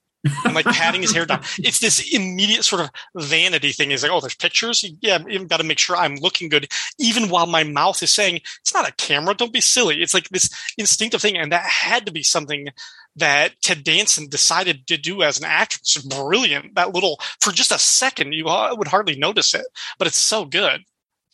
[0.44, 4.12] and like patting his hair down it's this immediate sort of vanity thing he's like
[4.12, 6.68] oh there's pictures yeah i've got to make sure i'm looking good
[6.98, 10.28] even while my mouth is saying it's not a camera don't be silly it's like
[10.30, 12.68] this instinctive thing and that had to be something
[13.16, 15.78] that Ted Danson decided to do as an actor.
[15.80, 16.74] It's brilliant.
[16.74, 19.64] That little, for just a second, you uh, would hardly notice it,
[19.98, 20.82] but it's so good.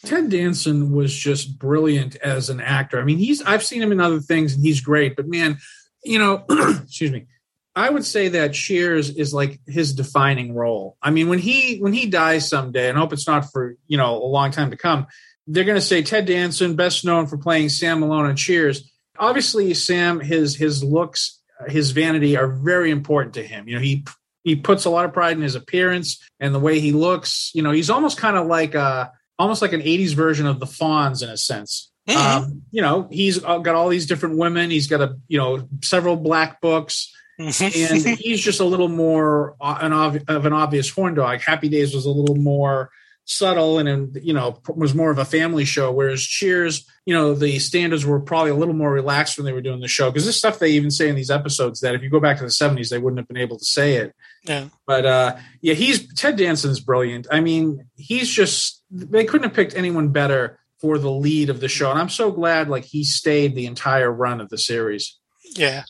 [0.04, 3.00] Ted Danson was just brilliant as an actor.
[3.00, 5.58] I mean, he's I've seen him in other things and he's great, but man,
[6.04, 6.44] you know,
[6.82, 7.26] excuse me.
[7.74, 10.98] I would say that Cheers is like his defining role.
[11.00, 13.96] I mean, when he when he dies someday, and I hope it's not for, you
[13.96, 15.06] know, a long time to come,
[15.46, 18.90] they're going to say Ted Danson, best known for playing Sam Malone on Cheers.
[19.18, 23.68] Obviously, Sam his his looks, his vanity are very important to him.
[23.68, 24.04] You know, he
[24.44, 27.52] he puts a lot of pride in his appearance and the way he looks.
[27.54, 30.66] You know, he's almost kind of like a almost like an '80s version of the
[30.66, 31.90] Fonz in a sense.
[32.08, 32.16] Mhm.
[32.16, 34.70] Um, you know, he's got all these different women.
[34.70, 39.78] He's got a you know several black books, and he's just a little more uh,
[39.80, 41.40] an ob- of an obvious horn dog.
[41.40, 42.90] Happy Days was a little more
[43.24, 47.34] subtle and, and you know was more of a family show whereas cheers you know
[47.34, 50.10] the standards were probably a little more relaxed when they were doing the show.
[50.10, 52.44] Because this stuff they even say in these episodes that if you go back to
[52.44, 54.14] the 70s they wouldn't have been able to say it.
[54.44, 54.68] Yeah.
[54.86, 57.26] but uh yeah he's ted danson's brilliant.
[57.30, 61.68] I mean he's just they couldn't have picked anyone better for the lead of the
[61.68, 61.90] show.
[61.90, 65.18] And i'm so glad like he stayed the entire run of the series.
[65.56, 65.84] Yeah.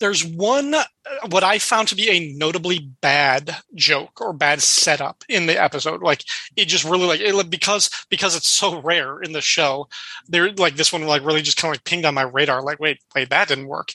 [0.00, 0.84] There's one, uh,
[1.30, 6.02] what I found to be a notably bad joke or bad setup in the episode.
[6.02, 6.24] Like
[6.56, 9.88] it just really like it, because because it's so rare in the show.
[10.28, 12.62] There, like this one, like really just kind of like pinged on my radar.
[12.62, 13.90] Like, wait, wait, that didn't work.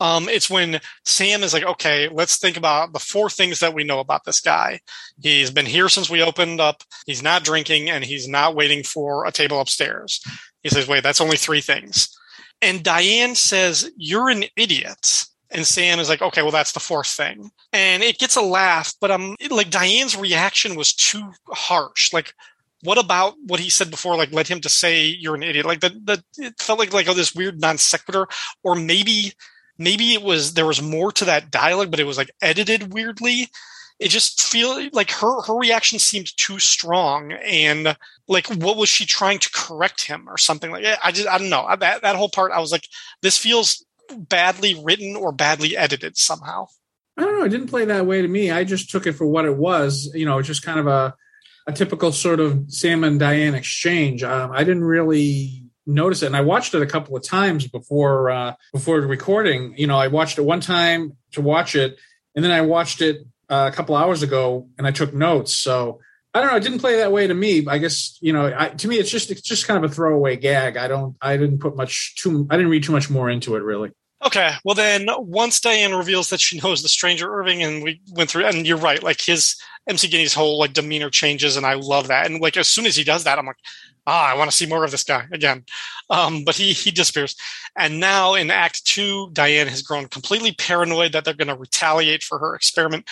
[0.00, 3.84] Um, it's when Sam is like, okay, let's think about the four things that we
[3.84, 4.80] know about this guy.
[5.20, 6.82] He's been here since we opened up.
[7.06, 10.20] He's not drinking, and he's not waiting for a table upstairs.
[10.62, 12.08] He says, wait, that's only three things.
[12.62, 15.26] And Diane says, You're an idiot.
[15.52, 17.50] And Sam is like, Okay, well, that's the fourth thing.
[17.72, 22.12] And it gets a laugh, but um, I'm like, Diane's reaction was too harsh.
[22.12, 22.34] Like,
[22.82, 25.66] what about what he said before, like, led him to say you're an idiot?
[25.66, 28.26] Like, the, the, it felt like, like, oh, this weird non sequitur.
[28.64, 29.34] Or maybe,
[29.78, 33.48] maybe it was, there was more to that dialogue, but it was like edited weirdly.
[34.00, 37.32] It just feel like her, her reaction seemed too strong.
[37.32, 37.96] And,
[38.28, 40.84] like what was she trying to correct him or something like?
[40.84, 42.88] Eh, I just I don't know that that whole part I was like
[43.20, 43.84] this feels
[44.16, 46.66] badly written or badly edited somehow.
[47.16, 47.44] I don't know.
[47.44, 48.50] It didn't play that way to me.
[48.50, 50.10] I just took it for what it was.
[50.14, 51.14] You know, just kind of a,
[51.66, 54.22] a typical sort of Sam and Diane exchange.
[54.22, 58.30] Um, I didn't really notice it, and I watched it a couple of times before
[58.30, 59.74] uh, before recording.
[59.76, 61.98] You know, I watched it one time to watch it,
[62.34, 65.54] and then I watched it uh, a couple hours ago, and I took notes.
[65.54, 66.00] So
[66.32, 66.56] I don't know.
[66.56, 67.66] It didn't play that way to me.
[67.68, 68.54] I guess you know.
[68.56, 70.78] I, to me, it's just it's just kind of a throwaway gag.
[70.78, 71.14] I don't.
[71.20, 72.46] I didn't put much too.
[72.50, 73.90] I didn't read too much more into it, really.
[74.24, 78.30] Okay, well then, once Diane reveals that she knows the stranger Irving, and we went
[78.30, 79.56] through, and you're right, like his
[79.88, 82.26] MC Gainey's whole like demeanor changes, and I love that.
[82.26, 83.56] And like as soon as he does that, I'm like,
[84.06, 85.64] ah, I want to see more of this guy again.
[86.10, 87.36] Um, but he he disappears,
[87.76, 92.22] and now in Act Two, Diane has grown completely paranoid that they're going to retaliate
[92.22, 93.08] for her experiment.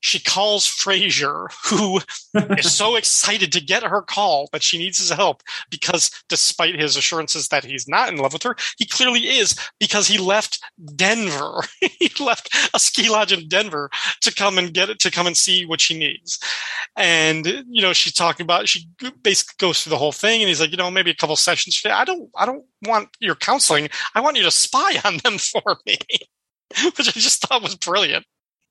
[0.00, 2.00] She calls Frasier, who
[2.56, 6.96] is so excited to get her call, but she needs his help because despite his
[6.96, 10.60] assurances that he's not in love with her, he clearly is because he left
[10.94, 11.62] Denver.
[11.80, 15.36] he left a ski lodge in Denver to come and get it, to come and
[15.36, 16.07] see what she needs.
[16.96, 18.88] And, you know, she's talking about, she
[19.22, 21.80] basically goes through the whole thing and he's like, you know, maybe a couple sessions.
[21.84, 23.88] I don't, I don't want your counseling.
[24.14, 25.96] I want you to spy on them for me,
[26.96, 28.24] which I just thought was brilliant.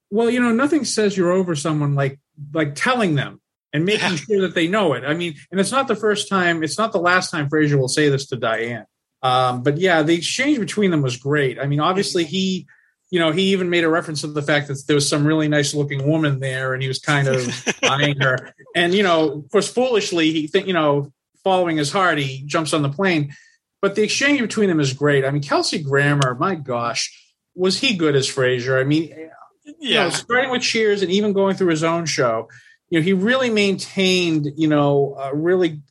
[0.09, 2.19] Well, you know, nothing says you're over someone like
[2.53, 3.41] like telling them
[3.73, 4.15] and making Yeah.
[4.15, 5.03] sure that they know it.
[5.03, 7.89] I mean, and it's not the first time, it's not the last time Frasier will
[7.89, 8.85] say this to Diane.
[9.21, 11.59] Um, but yeah, the exchange between them was great.
[11.59, 12.67] I mean, obviously he,
[13.09, 15.47] you know, he even made a reference to the fact that there was some really
[15.47, 17.47] nice looking woman there, and he was kind of
[17.83, 18.53] eyeing her.
[18.75, 21.11] And you know, of course, foolishly, he think you know,
[21.43, 23.33] following his heart, he jumps on the plane.
[23.81, 25.23] But the exchange between them is great.
[25.23, 27.13] I mean, Kelsey Grammer, my gosh,
[27.55, 28.79] was he good as Frasier?
[28.79, 30.09] I mean, you know, Yeah.
[30.09, 32.49] starting with Cheers and even going through his own show,
[32.89, 35.81] you know, he really maintained, you know, uh, really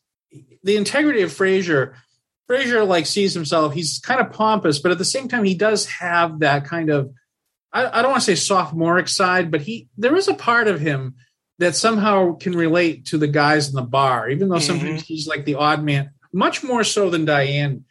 [0.65, 1.95] the integrity of Frasier.
[2.49, 5.87] Frasier like sees himself; he's kind of pompous, but at the same time, he does
[5.87, 7.11] have that kind of
[7.77, 10.81] I, I don't want to say sophomoric side, but he there is a part of
[10.81, 11.17] him
[11.59, 15.13] that somehow can relate to the guys in the bar, even though sometimes mm-hmm.
[15.13, 17.85] he's like the odd man, much more so than Diane.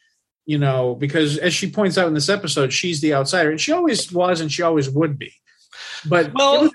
[0.47, 3.71] You know, because as she points out in this episode, she's the outsider, and she
[3.71, 5.33] always was, and she always would be.
[6.07, 6.69] But Well,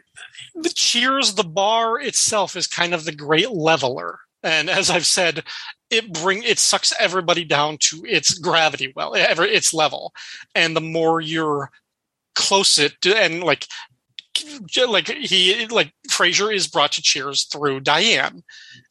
[0.57, 4.19] the Cheers, the bar itself is kind of the great leveler.
[4.43, 5.45] And as I've said,
[5.91, 10.13] it bring it sucks everybody down to its gravity well, ever its level.
[10.55, 11.71] And the more you're
[12.35, 13.67] close it to, and like
[14.89, 18.43] like he like Frasier is brought to Cheers through Diane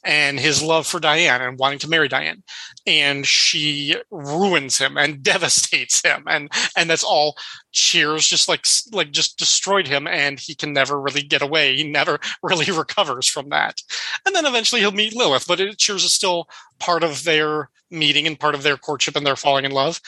[0.03, 2.43] and his love for Diane and wanting to marry Diane.
[2.85, 6.23] And she ruins him and devastates him.
[6.27, 7.37] And and that's all
[7.71, 11.75] Cheers just like like just destroyed him and he can never really get away.
[11.75, 13.81] He never really recovers from that.
[14.25, 16.47] And then eventually he'll meet Lilith but it, Cheers is still
[16.79, 19.99] part of their meeting and part of their courtship and their falling in love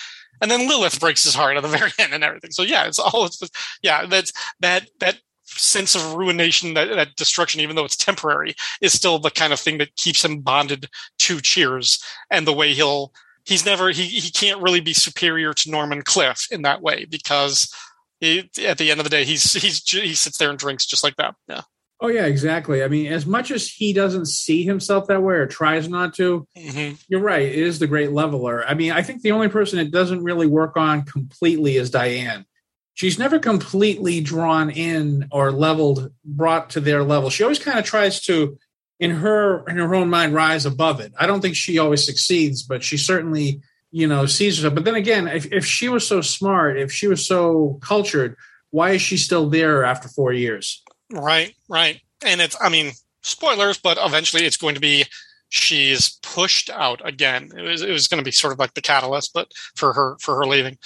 [0.42, 3.00] and then Lilith breaks his heart at the very end and everything so yeah it's
[3.00, 3.42] all it's
[3.82, 8.94] yeah that's that that sense of ruination that, that destruction even though it's temporary is
[8.94, 13.12] still the kind of thing that keeps him bonded to cheers and the way he'll
[13.44, 17.06] he's never he, he can't really be superior to norm and cliff in that way
[17.06, 17.74] because
[18.22, 21.04] he, at the end of the day, he's he's he sits there and drinks just
[21.04, 21.36] like that.
[21.48, 21.62] Yeah.
[22.04, 22.84] Oh yeah, exactly.
[22.84, 26.48] I mean, as much as he doesn't see himself that way or tries not to,
[26.58, 27.44] hmm you're right.
[27.44, 28.66] It is the great leveler.
[28.66, 32.46] I mean, I think the only person it doesn't really work on completely is Diane.
[32.94, 37.30] She's never completely drawn in or leveled, brought to their level.
[37.30, 38.58] She always kind of tries to,
[39.00, 41.14] in her in her own mind, rise above it.
[41.20, 43.62] I don't think she always succeeds, but she certainly,
[43.92, 44.74] you know, sees herself.
[44.74, 48.36] But then again, if, if she was so smart, if she was so cultured,
[48.72, 50.84] why is she still there after four years?
[51.12, 52.00] Right, right.
[52.26, 55.06] And it's, I mean, spoilers, but eventually it's going to be
[55.50, 57.52] she's pushed out again.
[57.58, 60.18] It was, it was going to be sort of like the catalyst, but for her,
[60.20, 60.78] for her leaving.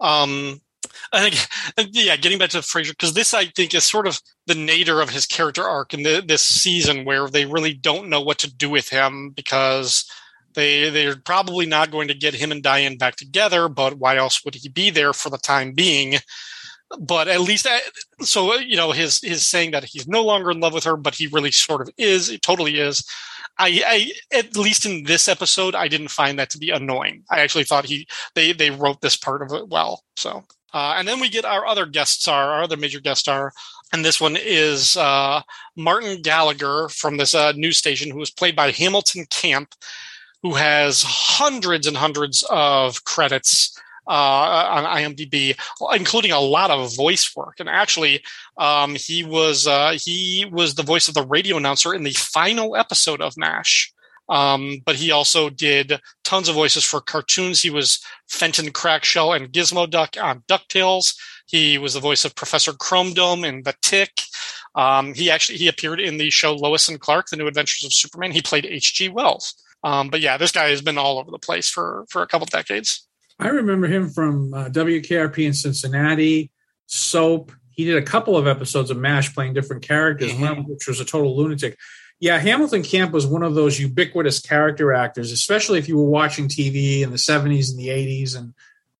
[0.00, 0.60] Um,
[1.12, 4.54] I think, yeah, getting back to Frasier because this I think is sort of the
[4.54, 8.38] nadir of his character arc in the, this season, where they really don't know what
[8.38, 10.04] to do with him because
[10.54, 13.68] they they're probably not going to get him and Diane back together.
[13.68, 16.16] But why else would he be there for the time being?
[16.98, 17.80] But at least I,
[18.20, 21.14] so you know his his saying that he's no longer in love with her but
[21.14, 23.04] he really sort of is totally is.
[23.58, 27.24] I, I at least in this episode i didn't find that to be annoying.
[27.30, 30.44] I actually thought he they they wrote this part of it well so.
[30.72, 33.52] Uh, and then we get our other guest star our other major guest star
[33.92, 35.42] and this one is uh,
[35.76, 39.74] martin gallagher from this uh, news station who was played by hamilton camp
[40.42, 43.76] who has hundreds and hundreds of credits
[44.12, 45.56] on IMDb,
[45.94, 47.60] including a lot of voice work.
[47.60, 48.22] And actually,
[48.56, 52.76] um, he was uh, he was the voice of the radio announcer in the final
[52.76, 53.92] episode of MASH.
[54.28, 57.60] Um, but he also did tons of voices for cartoons.
[57.60, 61.16] He was Fenton Crackshell and Gizmo Duck on DuckTales.
[61.46, 64.22] He was the voice of Professor Chrome Dome in The Tick.
[64.76, 67.92] Um, he actually he appeared in the show Lois and Clark: The New Adventures of
[67.92, 68.30] Superman.
[68.30, 69.08] He played H.G.
[69.08, 69.54] Wells.
[69.82, 72.46] Um, but yeah, this guy has been all over the place for for a couple
[72.46, 73.06] decades.
[73.40, 76.50] I remember him from uh, WKRP in Cincinnati,
[76.86, 77.52] Soap.
[77.70, 81.00] He did a couple of episodes of MASH playing different characters, one of which was
[81.00, 81.78] a total lunatic.
[82.18, 86.48] Yeah, Hamilton Camp was one of those ubiquitous character actors, especially if you were watching
[86.48, 88.52] TV in the 70s and the 80s and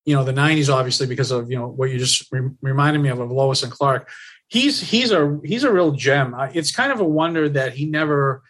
[0.06, 3.10] you know the 90s obviously because of you know what you just re- reminded me
[3.10, 4.08] of of Lois and Clark.
[4.48, 6.34] He's he's a he's a real gem.
[6.54, 8.42] It's kind of a wonder that he never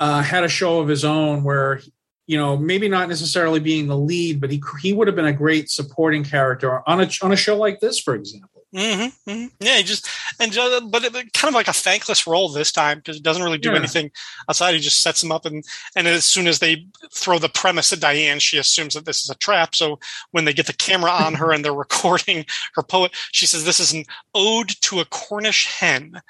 [0.00, 1.82] uh, had a show of his own where
[2.26, 5.32] you know maybe not necessarily being the lead, but he he would have been a
[5.32, 8.48] great supporting character on a on a show like this, for example.
[8.74, 10.08] Mm-hmm, hmm Yeah, he just
[10.40, 13.42] and just, but it, kind of like a thankless role this time because it doesn't
[13.42, 13.76] really do Yeah.
[13.76, 14.10] anything
[14.48, 14.72] outside.
[14.74, 15.62] He just sets him up, and
[15.94, 19.30] and as soon as they throw the premise at Diane, she assumes that this is
[19.30, 19.74] a trap.
[19.74, 19.98] So
[20.30, 23.80] when they get the camera on her and they're recording her poet, she says this
[23.80, 24.04] is an
[24.34, 26.22] ode to a Cornish hen.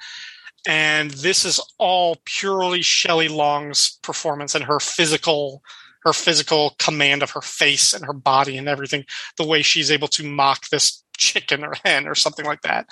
[0.65, 5.61] And this is all purely Shelley Long's performance and her physical,
[6.03, 9.05] her physical command of her face and her body and everything.
[9.37, 12.87] The way she's able to mock this chicken or hen or something like that.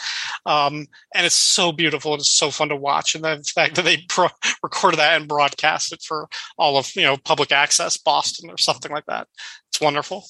[0.45, 3.15] Um, and it's so beautiful and it's so fun to watch.
[3.15, 4.27] And the fact that they pro-
[4.63, 8.91] recorded that and broadcast it for all of you know public access Boston or something
[8.91, 9.27] like that.
[9.69, 10.25] It's wonderful.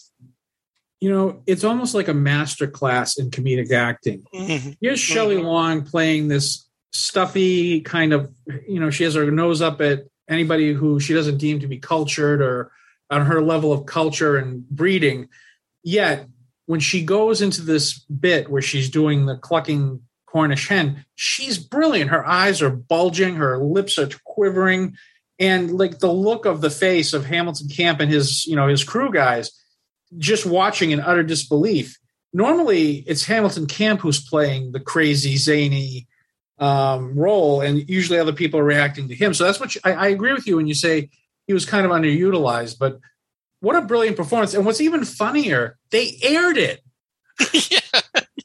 [0.99, 4.23] You know, it's almost like a master class in comedic acting.
[4.33, 4.77] Mhm.
[4.79, 5.43] Here's Shelley Mhm.
[5.45, 8.31] Long playing this stuffy kind of,
[8.67, 11.77] you know, she has her nose up at anybody who she doesn't deem to be
[11.77, 12.71] cultured or
[13.09, 15.27] on her level of culture and breeding.
[15.83, 16.27] Yet,
[16.65, 22.11] when she goes into this bit where she's doing the clucking Cornish hen, she's brilliant.
[22.11, 24.95] Her eyes are bulging, her lips are quivering,
[25.39, 28.83] and like the look of the face of Hamilton Camp and his, you know, his
[28.83, 29.51] crew guys
[30.17, 31.97] just watching in utter disbelief.
[32.33, 36.07] Normally, it's Hamilton Camp who's playing the crazy, zany
[36.61, 39.33] um, role, and usually other people are reacting to him.
[39.33, 41.09] So that's what you, I, I agree with you when you say
[41.47, 42.77] he was kind of underutilized.
[42.79, 42.99] But
[43.59, 44.53] what a brilliant performance!
[44.53, 46.81] And what's even funnier, they aired it.
[47.69, 47.79] yeah.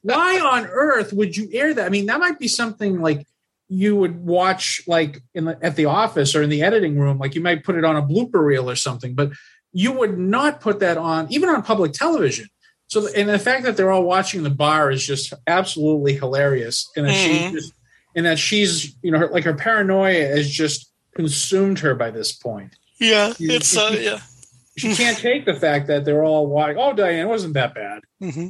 [0.03, 1.87] Why on earth would you air that?
[1.87, 3.27] I mean, that might be something like
[3.69, 7.19] you would watch like in the, at the office or in the editing room.
[7.19, 9.33] Like you might put it on a blooper reel or something, but
[9.73, 12.47] you would not put that on even on public television.
[12.89, 17.07] So, and the fact that they're all watching the bar is just absolutely hilarious, and
[17.09, 17.13] Mhm.
[17.15, 17.73] she just,
[18.17, 22.33] and that she's, you know, her, like her paranoia has just consumed her by this
[22.33, 22.75] point.
[22.99, 24.21] Yeah, You- it's uh, yeah.
[24.79, 26.77] She can't take the fact that they're all watching.
[26.79, 28.01] Oh, Diane, wasn't that bad.
[28.21, 28.49] hmm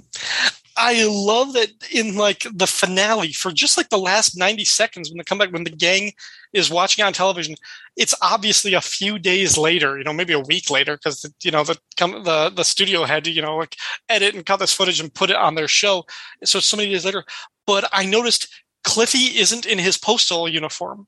[0.78, 5.16] I love that in like the finale for just like the last 90 seconds when
[5.16, 6.12] they come back, when the gang
[6.52, 7.54] is watching on television,
[7.96, 11.64] it's obviously a few days later, you know, maybe a week later, because, you know,
[11.64, 13.74] the, the, the studio had to, you know, like
[14.10, 16.04] edit and cut this footage and put it on their show.
[16.44, 17.24] So it's so many days later.
[17.66, 18.46] But I noticed
[18.86, 21.06] Cliffy isn't in his postal uniform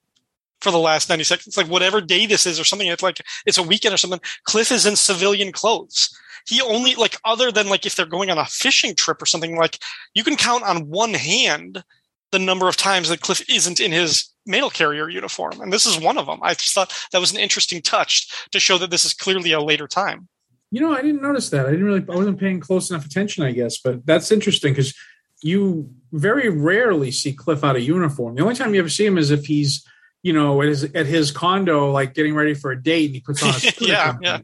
[0.60, 1.56] for the last 90 seconds.
[1.56, 4.20] Like whatever day this is or something, it's like it's a weekend or something.
[4.44, 6.14] Cliff is in civilian clothes.
[6.46, 9.56] he only like other than like if they're going on a fishing trip or something
[9.56, 9.78] like
[10.12, 11.84] you can count on one hand
[12.32, 15.98] the number of times that Cliff isn't in his mail carrier uniform, and this is
[15.98, 16.40] one of them.
[16.42, 19.60] I just thought that was an interesting touch to show that this is clearly a
[19.60, 20.28] later time.
[20.70, 21.66] You know, I didn't notice that.
[21.66, 22.04] I didn't really.
[22.08, 23.78] I wasn't paying close enough attention, I guess.
[23.78, 24.94] But that's interesting because
[25.42, 28.34] you very rarely see Cliff out of uniform.
[28.34, 29.86] The only time you ever see him is if he's,
[30.22, 33.20] you know, at his at his condo, like getting ready for a date, and he
[33.20, 34.38] puts on a yeah, yeah.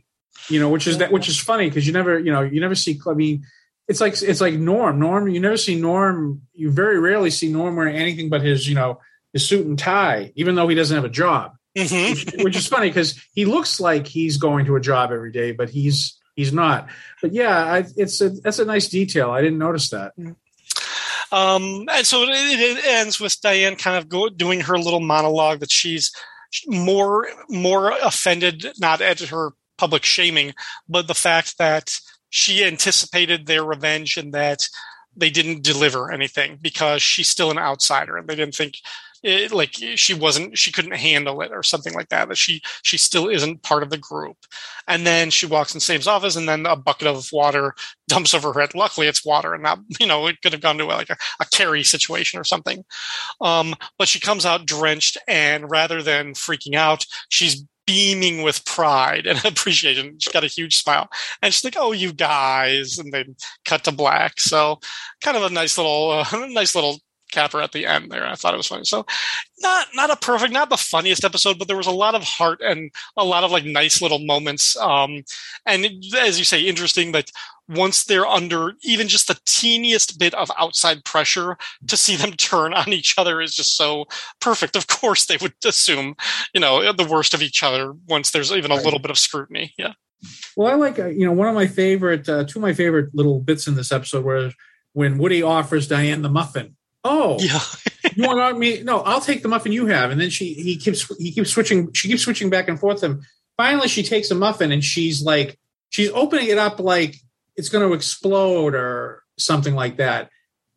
[0.49, 2.75] You know, which is that which is funny because you never, you know, you never
[2.75, 3.01] see.
[3.07, 3.45] I mean,
[3.89, 4.99] it's like it's like Norm.
[4.99, 6.43] Norm, you never see Norm.
[6.53, 9.01] You very rarely see Norm wearing anything but his, you know,
[9.33, 11.57] his suit and tie, even though he doesn't have a job.
[11.77, 12.37] Mm-hmm.
[12.37, 15.53] Which, which is funny because he looks like he's going to a job every day,
[15.53, 16.89] but he's he's not.
[17.21, 19.31] But yeah, I, it's a, that's a nice detail.
[19.31, 20.13] I didn't notice that.
[21.35, 25.59] Um, and so it, it ends with Diane kind of go, doing her little monologue
[25.61, 26.13] that she's
[26.69, 30.55] more more offended not at her public shaming,
[30.89, 31.93] but the fact that
[32.31, 34.69] she anticipated their revenge and that
[35.17, 38.75] they didn't deliver anything because she's still an outsider and they didn't think
[39.25, 42.99] it, like she wasn't she couldn't handle it or something like that that she she
[42.99, 44.37] still isn't part of the group
[44.87, 47.75] and then she walks in Sam's office and then a bucket of water
[48.07, 50.79] dumps over her head luckily it's water and not you know it could have gone
[50.79, 52.85] to like a, a Carrie situation or something
[53.41, 59.27] um, but she comes out drenched and rather than freaking out she's beaming with pride
[59.27, 60.17] and appreciation.
[60.19, 61.09] She's got a huge smile.
[61.43, 63.27] And she's like, "Oh, you guys," and they
[63.67, 64.41] cut to black.
[64.41, 64.81] So,
[65.23, 66.99] kind of a nice little, uh, nice little
[67.35, 68.27] capper at the end there.
[68.27, 68.85] I thought it was funny.
[68.85, 69.05] So,
[69.61, 72.61] not not a perfect, not the funniest episode, but there was a lot of heart
[72.63, 74.77] and a lot of like nice little moments.
[74.77, 75.25] Um,
[75.67, 77.31] and as you say, interesting that
[77.69, 81.57] once they're under even just the teeniest bit of outside pressure
[81.87, 84.07] to see them turn on each other is just so
[84.41, 84.77] perfect.
[84.77, 86.15] Of course, they would assume,
[86.53, 89.75] you know, the worst of each other once there's even a little bit of scrutiny.
[89.79, 89.93] Yeah.
[90.57, 93.15] Well, I like, uh, you know, one of my favorite, uh, two of my favorite
[93.15, 94.51] little bits in this episode where
[94.95, 96.77] when Woody offers Diane the muffin.
[97.05, 97.61] Oh, Yeah.
[98.17, 98.83] you want me?
[98.83, 100.11] No, I'll take the muffin you have.
[100.11, 101.93] And then she, he keeps, he keeps switching.
[101.93, 103.03] She keeps switching back and forth.
[103.03, 103.23] And
[103.57, 105.59] finally, she takes a muffin and she's like,
[105.91, 107.17] she's opening it up like
[107.57, 110.31] it's going to explode or something like that.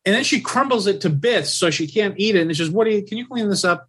[0.06, 2.42] And then she crumbles it to bits so she can't eat it.
[2.42, 3.88] And it's just, Woody, can you clean this up?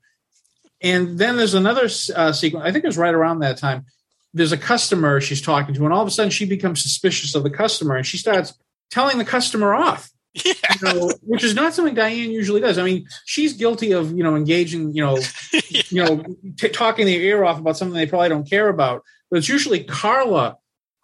[0.81, 2.65] And then there's another uh, sequence.
[2.65, 3.87] I think it was right around that time.
[4.35, 7.43] There's a customer she's talking to, and all of a sudden she becomes suspicious of
[7.43, 8.55] the customer, and she starts
[8.91, 10.11] telling the customer off.
[10.45, 10.53] Yeah.
[10.81, 12.79] You know, which is not something Diane usually does.
[12.79, 15.19] I mean, she's guilty of you know engaging, you know,
[15.69, 16.25] you know,
[16.57, 19.03] t- talking their ear off about something they probably don't care about.
[19.31, 20.57] But it's usually Carla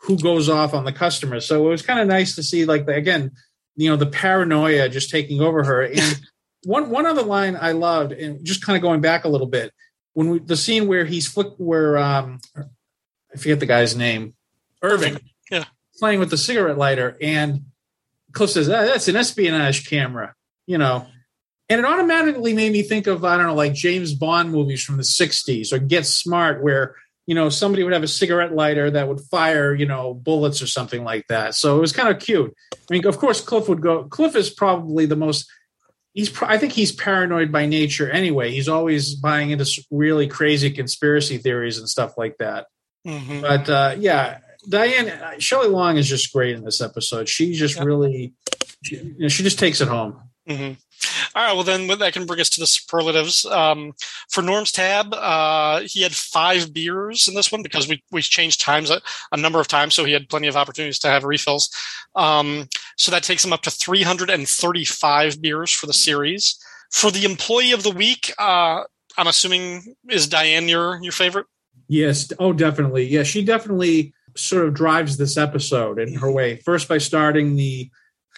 [0.03, 1.41] who goes off on the customer.
[1.41, 3.33] So it was kind of nice to see, like the, again,
[3.77, 5.83] you know, the paranoia just taking over her.
[5.83, 6.21] And
[6.65, 9.73] one one other line I loved, and just kind of going back a little bit,
[10.13, 14.35] when we, the scene where he's flick, where um, I forget the guy's name,
[14.83, 15.19] Irving,
[15.51, 15.65] Yeah.
[15.99, 17.63] playing with the cigarette lighter, and
[18.35, 20.35] Cliff says, ah, "That's an espionage camera,"
[20.67, 21.07] you know.
[21.71, 24.99] And it automatically made me think of I don't know, like James Bond movies from
[24.99, 29.09] the '60s or Get Smart, where you know somebody would have a cigarette lighter that
[29.09, 31.55] would fire you know bullets or something like that.
[31.55, 32.55] So it was kind of cute.
[32.75, 34.05] I mean, of course, Cliff would go.
[34.05, 35.51] Cliff is probably the most.
[36.13, 36.29] He's.
[36.29, 38.51] pro- I think he's paranoid by nature anyway.
[38.51, 42.67] He's always buying into really crazy conspiracy theories and stuff like that.
[43.07, 43.41] Mhm.
[43.41, 44.39] But uh, yeah,
[44.69, 47.29] Diane Shelley Long is just great in this episode.
[47.29, 47.85] She just Yep.
[47.85, 48.33] really,
[48.83, 50.21] she, you know, she just takes it home.
[50.47, 50.73] hmm
[51.35, 51.53] All right.
[51.55, 53.45] Well, then that can bring us to the superlatives.
[53.47, 53.93] Um,
[54.31, 58.61] for Norm's tab, uh, he had five beers in this one because we we changed
[58.61, 59.01] times a,
[59.33, 61.71] a number of times, so he had plenty of opportunities to have refills.
[62.15, 66.57] Um, so that takes him up to 335 beers for the series.
[66.93, 68.85] For the employee of the week, uh,
[69.19, 71.47] I'm assuming is Diane your your favorite?
[71.89, 72.33] Yes.
[72.39, 73.05] Oh, definitely.
[73.07, 76.57] Yeah, she definitely sort of drives this episode in her way.
[76.57, 77.91] First by starting the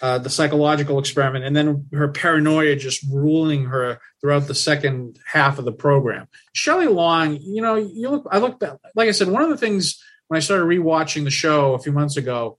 [0.02, 5.58] uh, the psychological experiment, and then her paranoia just ruling her throughout the second half
[5.58, 6.28] of the program.
[6.52, 8.26] Shelley Long, you know, you look.
[8.30, 8.76] I look back.
[8.94, 11.92] Like I said, one of the things when I started rewatching the show a few
[11.92, 12.58] months ago,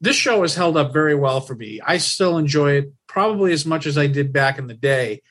[0.00, 1.80] this show has held up very well for me.
[1.84, 5.22] I still enjoy it probably as much as I did back in the day.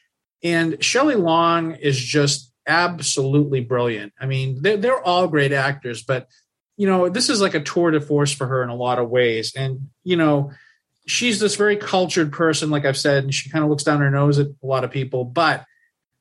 [0.43, 4.13] And Shelley Long is just absolutely brilliant.
[4.19, 6.27] I mean, they're, they're all great actors, but
[6.77, 9.09] you know, this is like a tour de force for her in a lot of
[9.09, 9.53] ways.
[9.55, 10.51] And you know,
[11.05, 14.11] she's this very cultured person, like I've said, and she kind of looks down her
[14.11, 15.25] nose at a lot of people.
[15.25, 15.65] But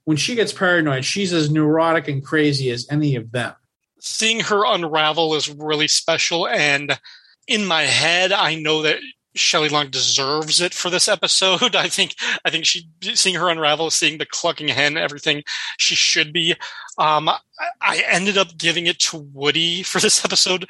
[0.05, 3.55] when she gets paranoid, she's as neurotic and crazy as any of them.
[4.01, 6.99] seeing her unravel is really special and
[7.47, 8.99] in my head i know that
[9.35, 11.75] Shelley Long deserves it for this episode.
[11.77, 12.15] I think
[12.45, 15.43] I think she seeing her unravel, seeing the clucking hen, everything
[15.79, 16.55] she should be.
[16.99, 17.39] Um, I,
[17.81, 20.69] I ended up giving it to Woody for this episode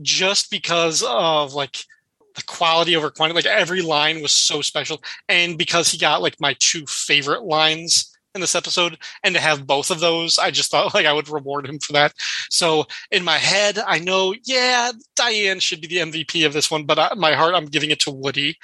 [0.00, 1.84] just because of like
[2.34, 3.36] the quality over quantity.
[3.36, 8.11] Like every line was so special, and because he got like my two favorite lines
[8.34, 11.28] in this episode, and to have both of those, I just thought like I would
[11.28, 12.14] reward him for that.
[12.50, 16.84] So in my head, I know, yeah, Diane should be the MVP of this one,
[16.84, 18.56] but I, my heart, I'm giving it to Woody.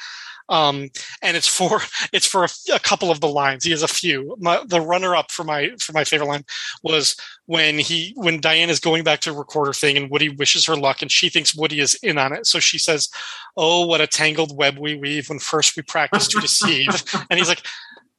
[0.51, 0.89] Um,
[1.21, 3.65] and it's for it's for a, a, couple of the lines.
[3.65, 4.35] He has a few.
[4.41, 6.45] My, the runner up for my for my favorite line
[6.83, 10.65] was when he when Diane is going back to record her thing, and Woody wishes
[10.65, 12.47] her luck, and she thinks Woody is in on it.
[12.47, 13.11] So she says,
[13.59, 16.89] "Oh, what a tangled web we weave when first we practice to deceive."
[17.31, 17.63] and he's like,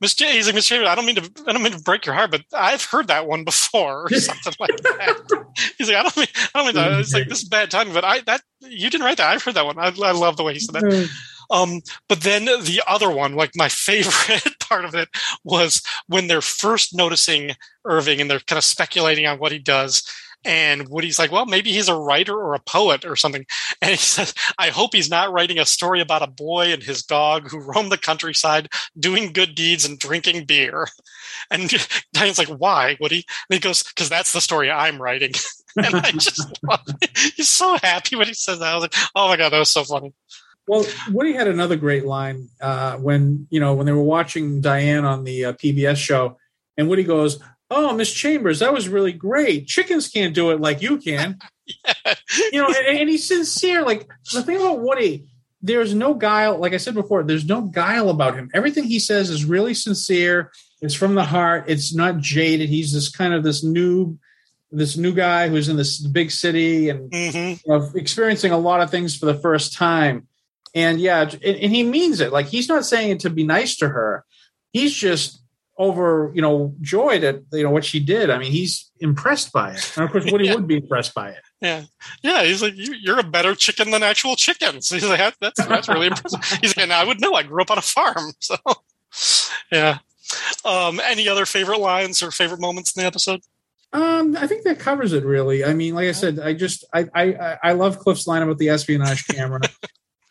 [0.04, 0.32] Mr.
[0.32, 0.68] He's like, Mr.
[0.68, 3.08] Chambers, I don't mean to, I don't mean to break your heart, but I've heard
[3.08, 5.46] that one before, or something like that.
[5.78, 7.00] He's like, I don't mean, I don't mean that.
[7.00, 9.30] It's like this is bad timing, but I that you didn't write that.
[9.30, 9.78] I've heard that one.
[9.78, 11.10] I, I love the way he said that.
[11.52, 15.10] Um, but then the other one, like my favorite part of it,
[15.44, 17.52] was when they're first noticing
[17.86, 20.04] Irving and they're kind of speculating on what he does.
[20.46, 23.46] And Woody's like, well, maybe he's a writer or a poet or something.
[23.82, 27.02] And he says, I hope he's not writing a story about a boy and his
[27.02, 28.68] dog who roam the countryside
[29.00, 30.88] doing good deeds and drinking beer.
[31.52, 31.72] And
[32.14, 33.26] Diane's like, why, Woody?
[33.50, 35.32] And he goes, because that's the story I'm writing.
[35.78, 37.18] and I just love it.
[37.36, 38.72] He's so happy when he says that.
[38.72, 40.14] I was like, oh my God, that was so funny.
[40.68, 45.04] Well, Woody had another great line uh, when you know when they were watching Diane
[45.04, 46.38] on the uh, PBS show,
[46.78, 47.40] and Woody goes,
[47.70, 49.68] "Oh, Miss Chambers, that was really great.
[49.68, 51.94] Chickens can't do it like you can." yeah.
[52.52, 53.84] You know, and, and, he's sincere.
[53.84, 55.26] Like the thing about Woody,
[55.62, 56.58] there's no guile.
[56.58, 58.50] Like I said before, there's no guile about him.
[58.54, 60.52] Everything he says is really sincere.
[60.82, 61.66] It's from the heart.
[61.68, 62.70] It's not jaded.
[62.70, 64.18] He's this kind of this new
[64.72, 67.60] this new guy who's in this big city and mm-hmm.
[67.66, 70.28] you know, experiencing a lot of things for the first time
[70.76, 72.32] and yeah, and, and he means it.
[72.32, 74.26] Like he's not saying it to be nice to her.
[74.72, 75.42] He's just
[75.80, 78.30] over, you know, joyed at you know what she did.
[78.30, 79.94] I mean, he's impressed by it.
[79.96, 80.56] And of course, Woody yeah.
[80.56, 81.42] would be impressed by it.
[81.62, 81.86] Yeah,
[82.22, 82.44] yeah.
[82.44, 84.90] He's like, you, are a better chicken than actual chickens.
[84.92, 86.44] He's like, that's that's really impressive.
[86.62, 87.34] He's like, I would know.
[87.34, 88.58] I grew up on a farm, so
[89.72, 90.00] yeah.
[90.64, 93.42] Um, any other favorite lines or favorite moments in the episode?
[93.92, 95.66] Um, I think that covers it really.
[95.66, 98.70] I mean, like I said, I just I I I love Cliff's line about the
[98.70, 99.62] espionage camera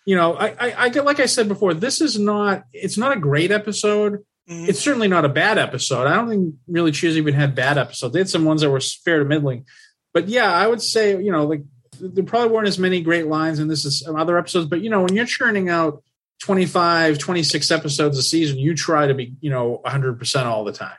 [0.08, 3.14] you know, I, I, I get like I said before, this is not it's not
[3.14, 4.24] a great episode.
[4.48, 4.70] Mm-hmm.
[4.70, 6.06] It's certainly not a bad episode.
[6.06, 8.14] I don't think really Cheers even had bad episodes.
[8.14, 9.66] They had some ones that were fair to middling,
[10.14, 11.62] but yeah, I would say you know like
[12.00, 14.66] there probably weren't as many great lines in this as other episodes.
[14.66, 16.02] But you know, when you're churning out
[16.40, 20.72] 25, 26 episodes a season, you try to be you know 100 percent all the
[20.72, 20.96] time.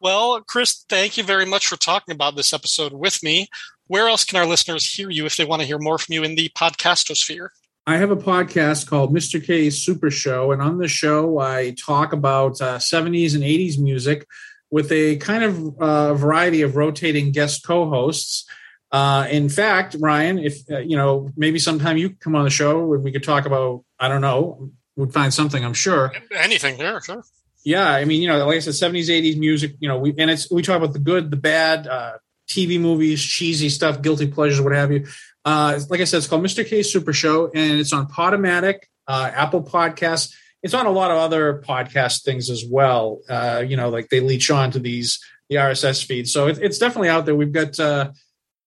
[0.00, 3.48] Well, Chris, thank you very much for talking about this episode with me.
[3.86, 6.22] Where else can our listeners hear you if they want to hear more from you
[6.22, 7.48] in the podcastosphere?
[7.88, 9.44] I have a podcast called Mr.
[9.44, 14.26] K's Super Show, and on the show, I talk about uh, 70s and 80s music
[14.72, 18.44] with a kind of uh, variety of rotating guest co-hosts.
[18.90, 22.92] Uh, in fact, Ryan, if uh, you know, maybe sometime you come on the show
[22.92, 25.64] and we could talk about, I don't know, we'd find something.
[25.64, 26.80] I'm sure anything.
[26.80, 27.22] Yeah, sure.
[27.64, 29.76] Yeah, I mean, you know, like I said, 70s, 80s music.
[29.78, 32.14] You know, we and it's we talk about the good, the bad, uh,
[32.48, 35.06] TV movies, cheesy stuff, guilty pleasures, what have you.
[35.46, 36.66] Uh, like I said, it's called Mr.
[36.66, 40.34] K Super Show, and it's on Podomatic, uh, Apple Podcasts.
[40.64, 43.20] It's on a lot of other podcast things as well.
[43.28, 46.28] Uh, you know, like they leech on to these the RSS feed.
[46.28, 47.36] So it, it's definitely out there.
[47.36, 48.10] We've got uh,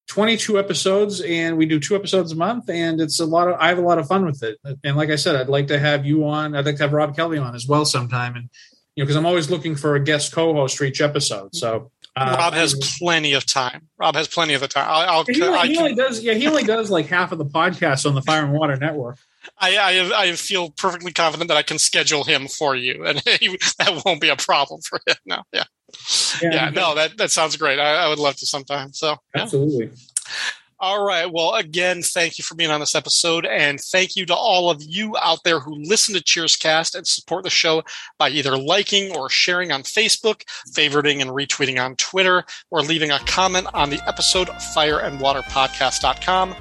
[0.08, 3.58] 22 episodes, and we do two episodes a month, and it's a lot of.
[3.60, 4.58] I have a lot of fun with it.
[4.82, 6.56] And like I said, I'd like to have you on.
[6.56, 8.50] I'd like to have Rob Kelly on as well sometime, and
[8.96, 11.54] you know, because I'm always looking for a guest co-host for each episode.
[11.56, 13.88] So uh, Rob has plenty of time.
[13.98, 14.86] Rob has plenty of the time.
[14.88, 16.22] I'll, I'll he, only, he only does.
[16.22, 19.18] Yeah, he only does like half of the podcast on the Fire and Water Network.
[19.58, 23.58] I, I, I feel perfectly confident that I can schedule him for you, and he,
[23.78, 25.16] that won't be a problem for him.
[25.26, 25.64] No, yeah,
[26.42, 27.80] yeah, yeah no, that that sounds great.
[27.80, 28.94] I, I would love to sometime.
[28.94, 29.46] So yeah.
[30.82, 31.30] All right.
[31.30, 33.46] Well, again, thank you for being on this episode.
[33.46, 37.44] And thank you to all of you out there who listen to Cheerscast and support
[37.44, 37.84] the show
[38.18, 43.20] by either liking or sharing on Facebook, favoriting and retweeting on Twitter, or leaving a
[43.20, 46.56] comment on the episode fireandwaterpodcast.com.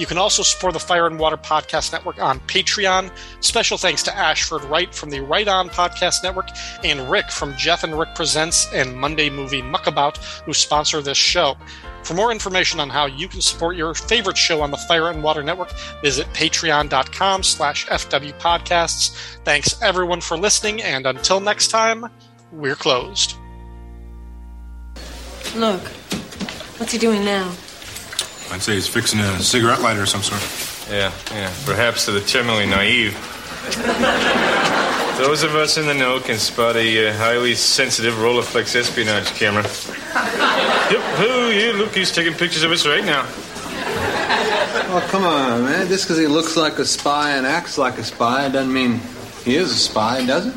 [0.00, 3.12] You can also support the Fire and Water Podcast Network on Patreon.
[3.40, 6.48] Special thanks to Ashford Wright from the Right On Podcast Network
[6.82, 11.56] and Rick from Jeff and Rick Presents and Monday Movie Muckabout, who sponsor this show.
[12.02, 15.22] For more information on how you can support your favorite show on the Fire and
[15.22, 15.72] Water Network,
[16.02, 19.36] visit patreon.com slash fwpodcasts.
[19.44, 22.06] Thanks everyone for listening, and until next time,
[22.52, 23.36] we're closed.
[25.54, 25.82] Look,
[26.78, 27.48] what's he doing now?
[28.50, 30.42] I'd say he's fixing a cigarette lighter of some sort.
[30.90, 33.14] Yeah, yeah, perhaps to the terminally naive.
[35.20, 39.62] Those of us in the know can spot a uh, highly sensitive Rolleiflex espionage camera.
[39.62, 43.26] yep, oh, yeah, look, he's taking pictures of us right now.
[44.92, 45.88] Oh, come on, man.
[45.88, 48.98] Just because he looks like a spy and acts like a spy doesn't mean
[49.44, 50.54] he is a spy, does it?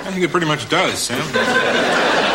[0.00, 2.34] I think it pretty much does, Sam.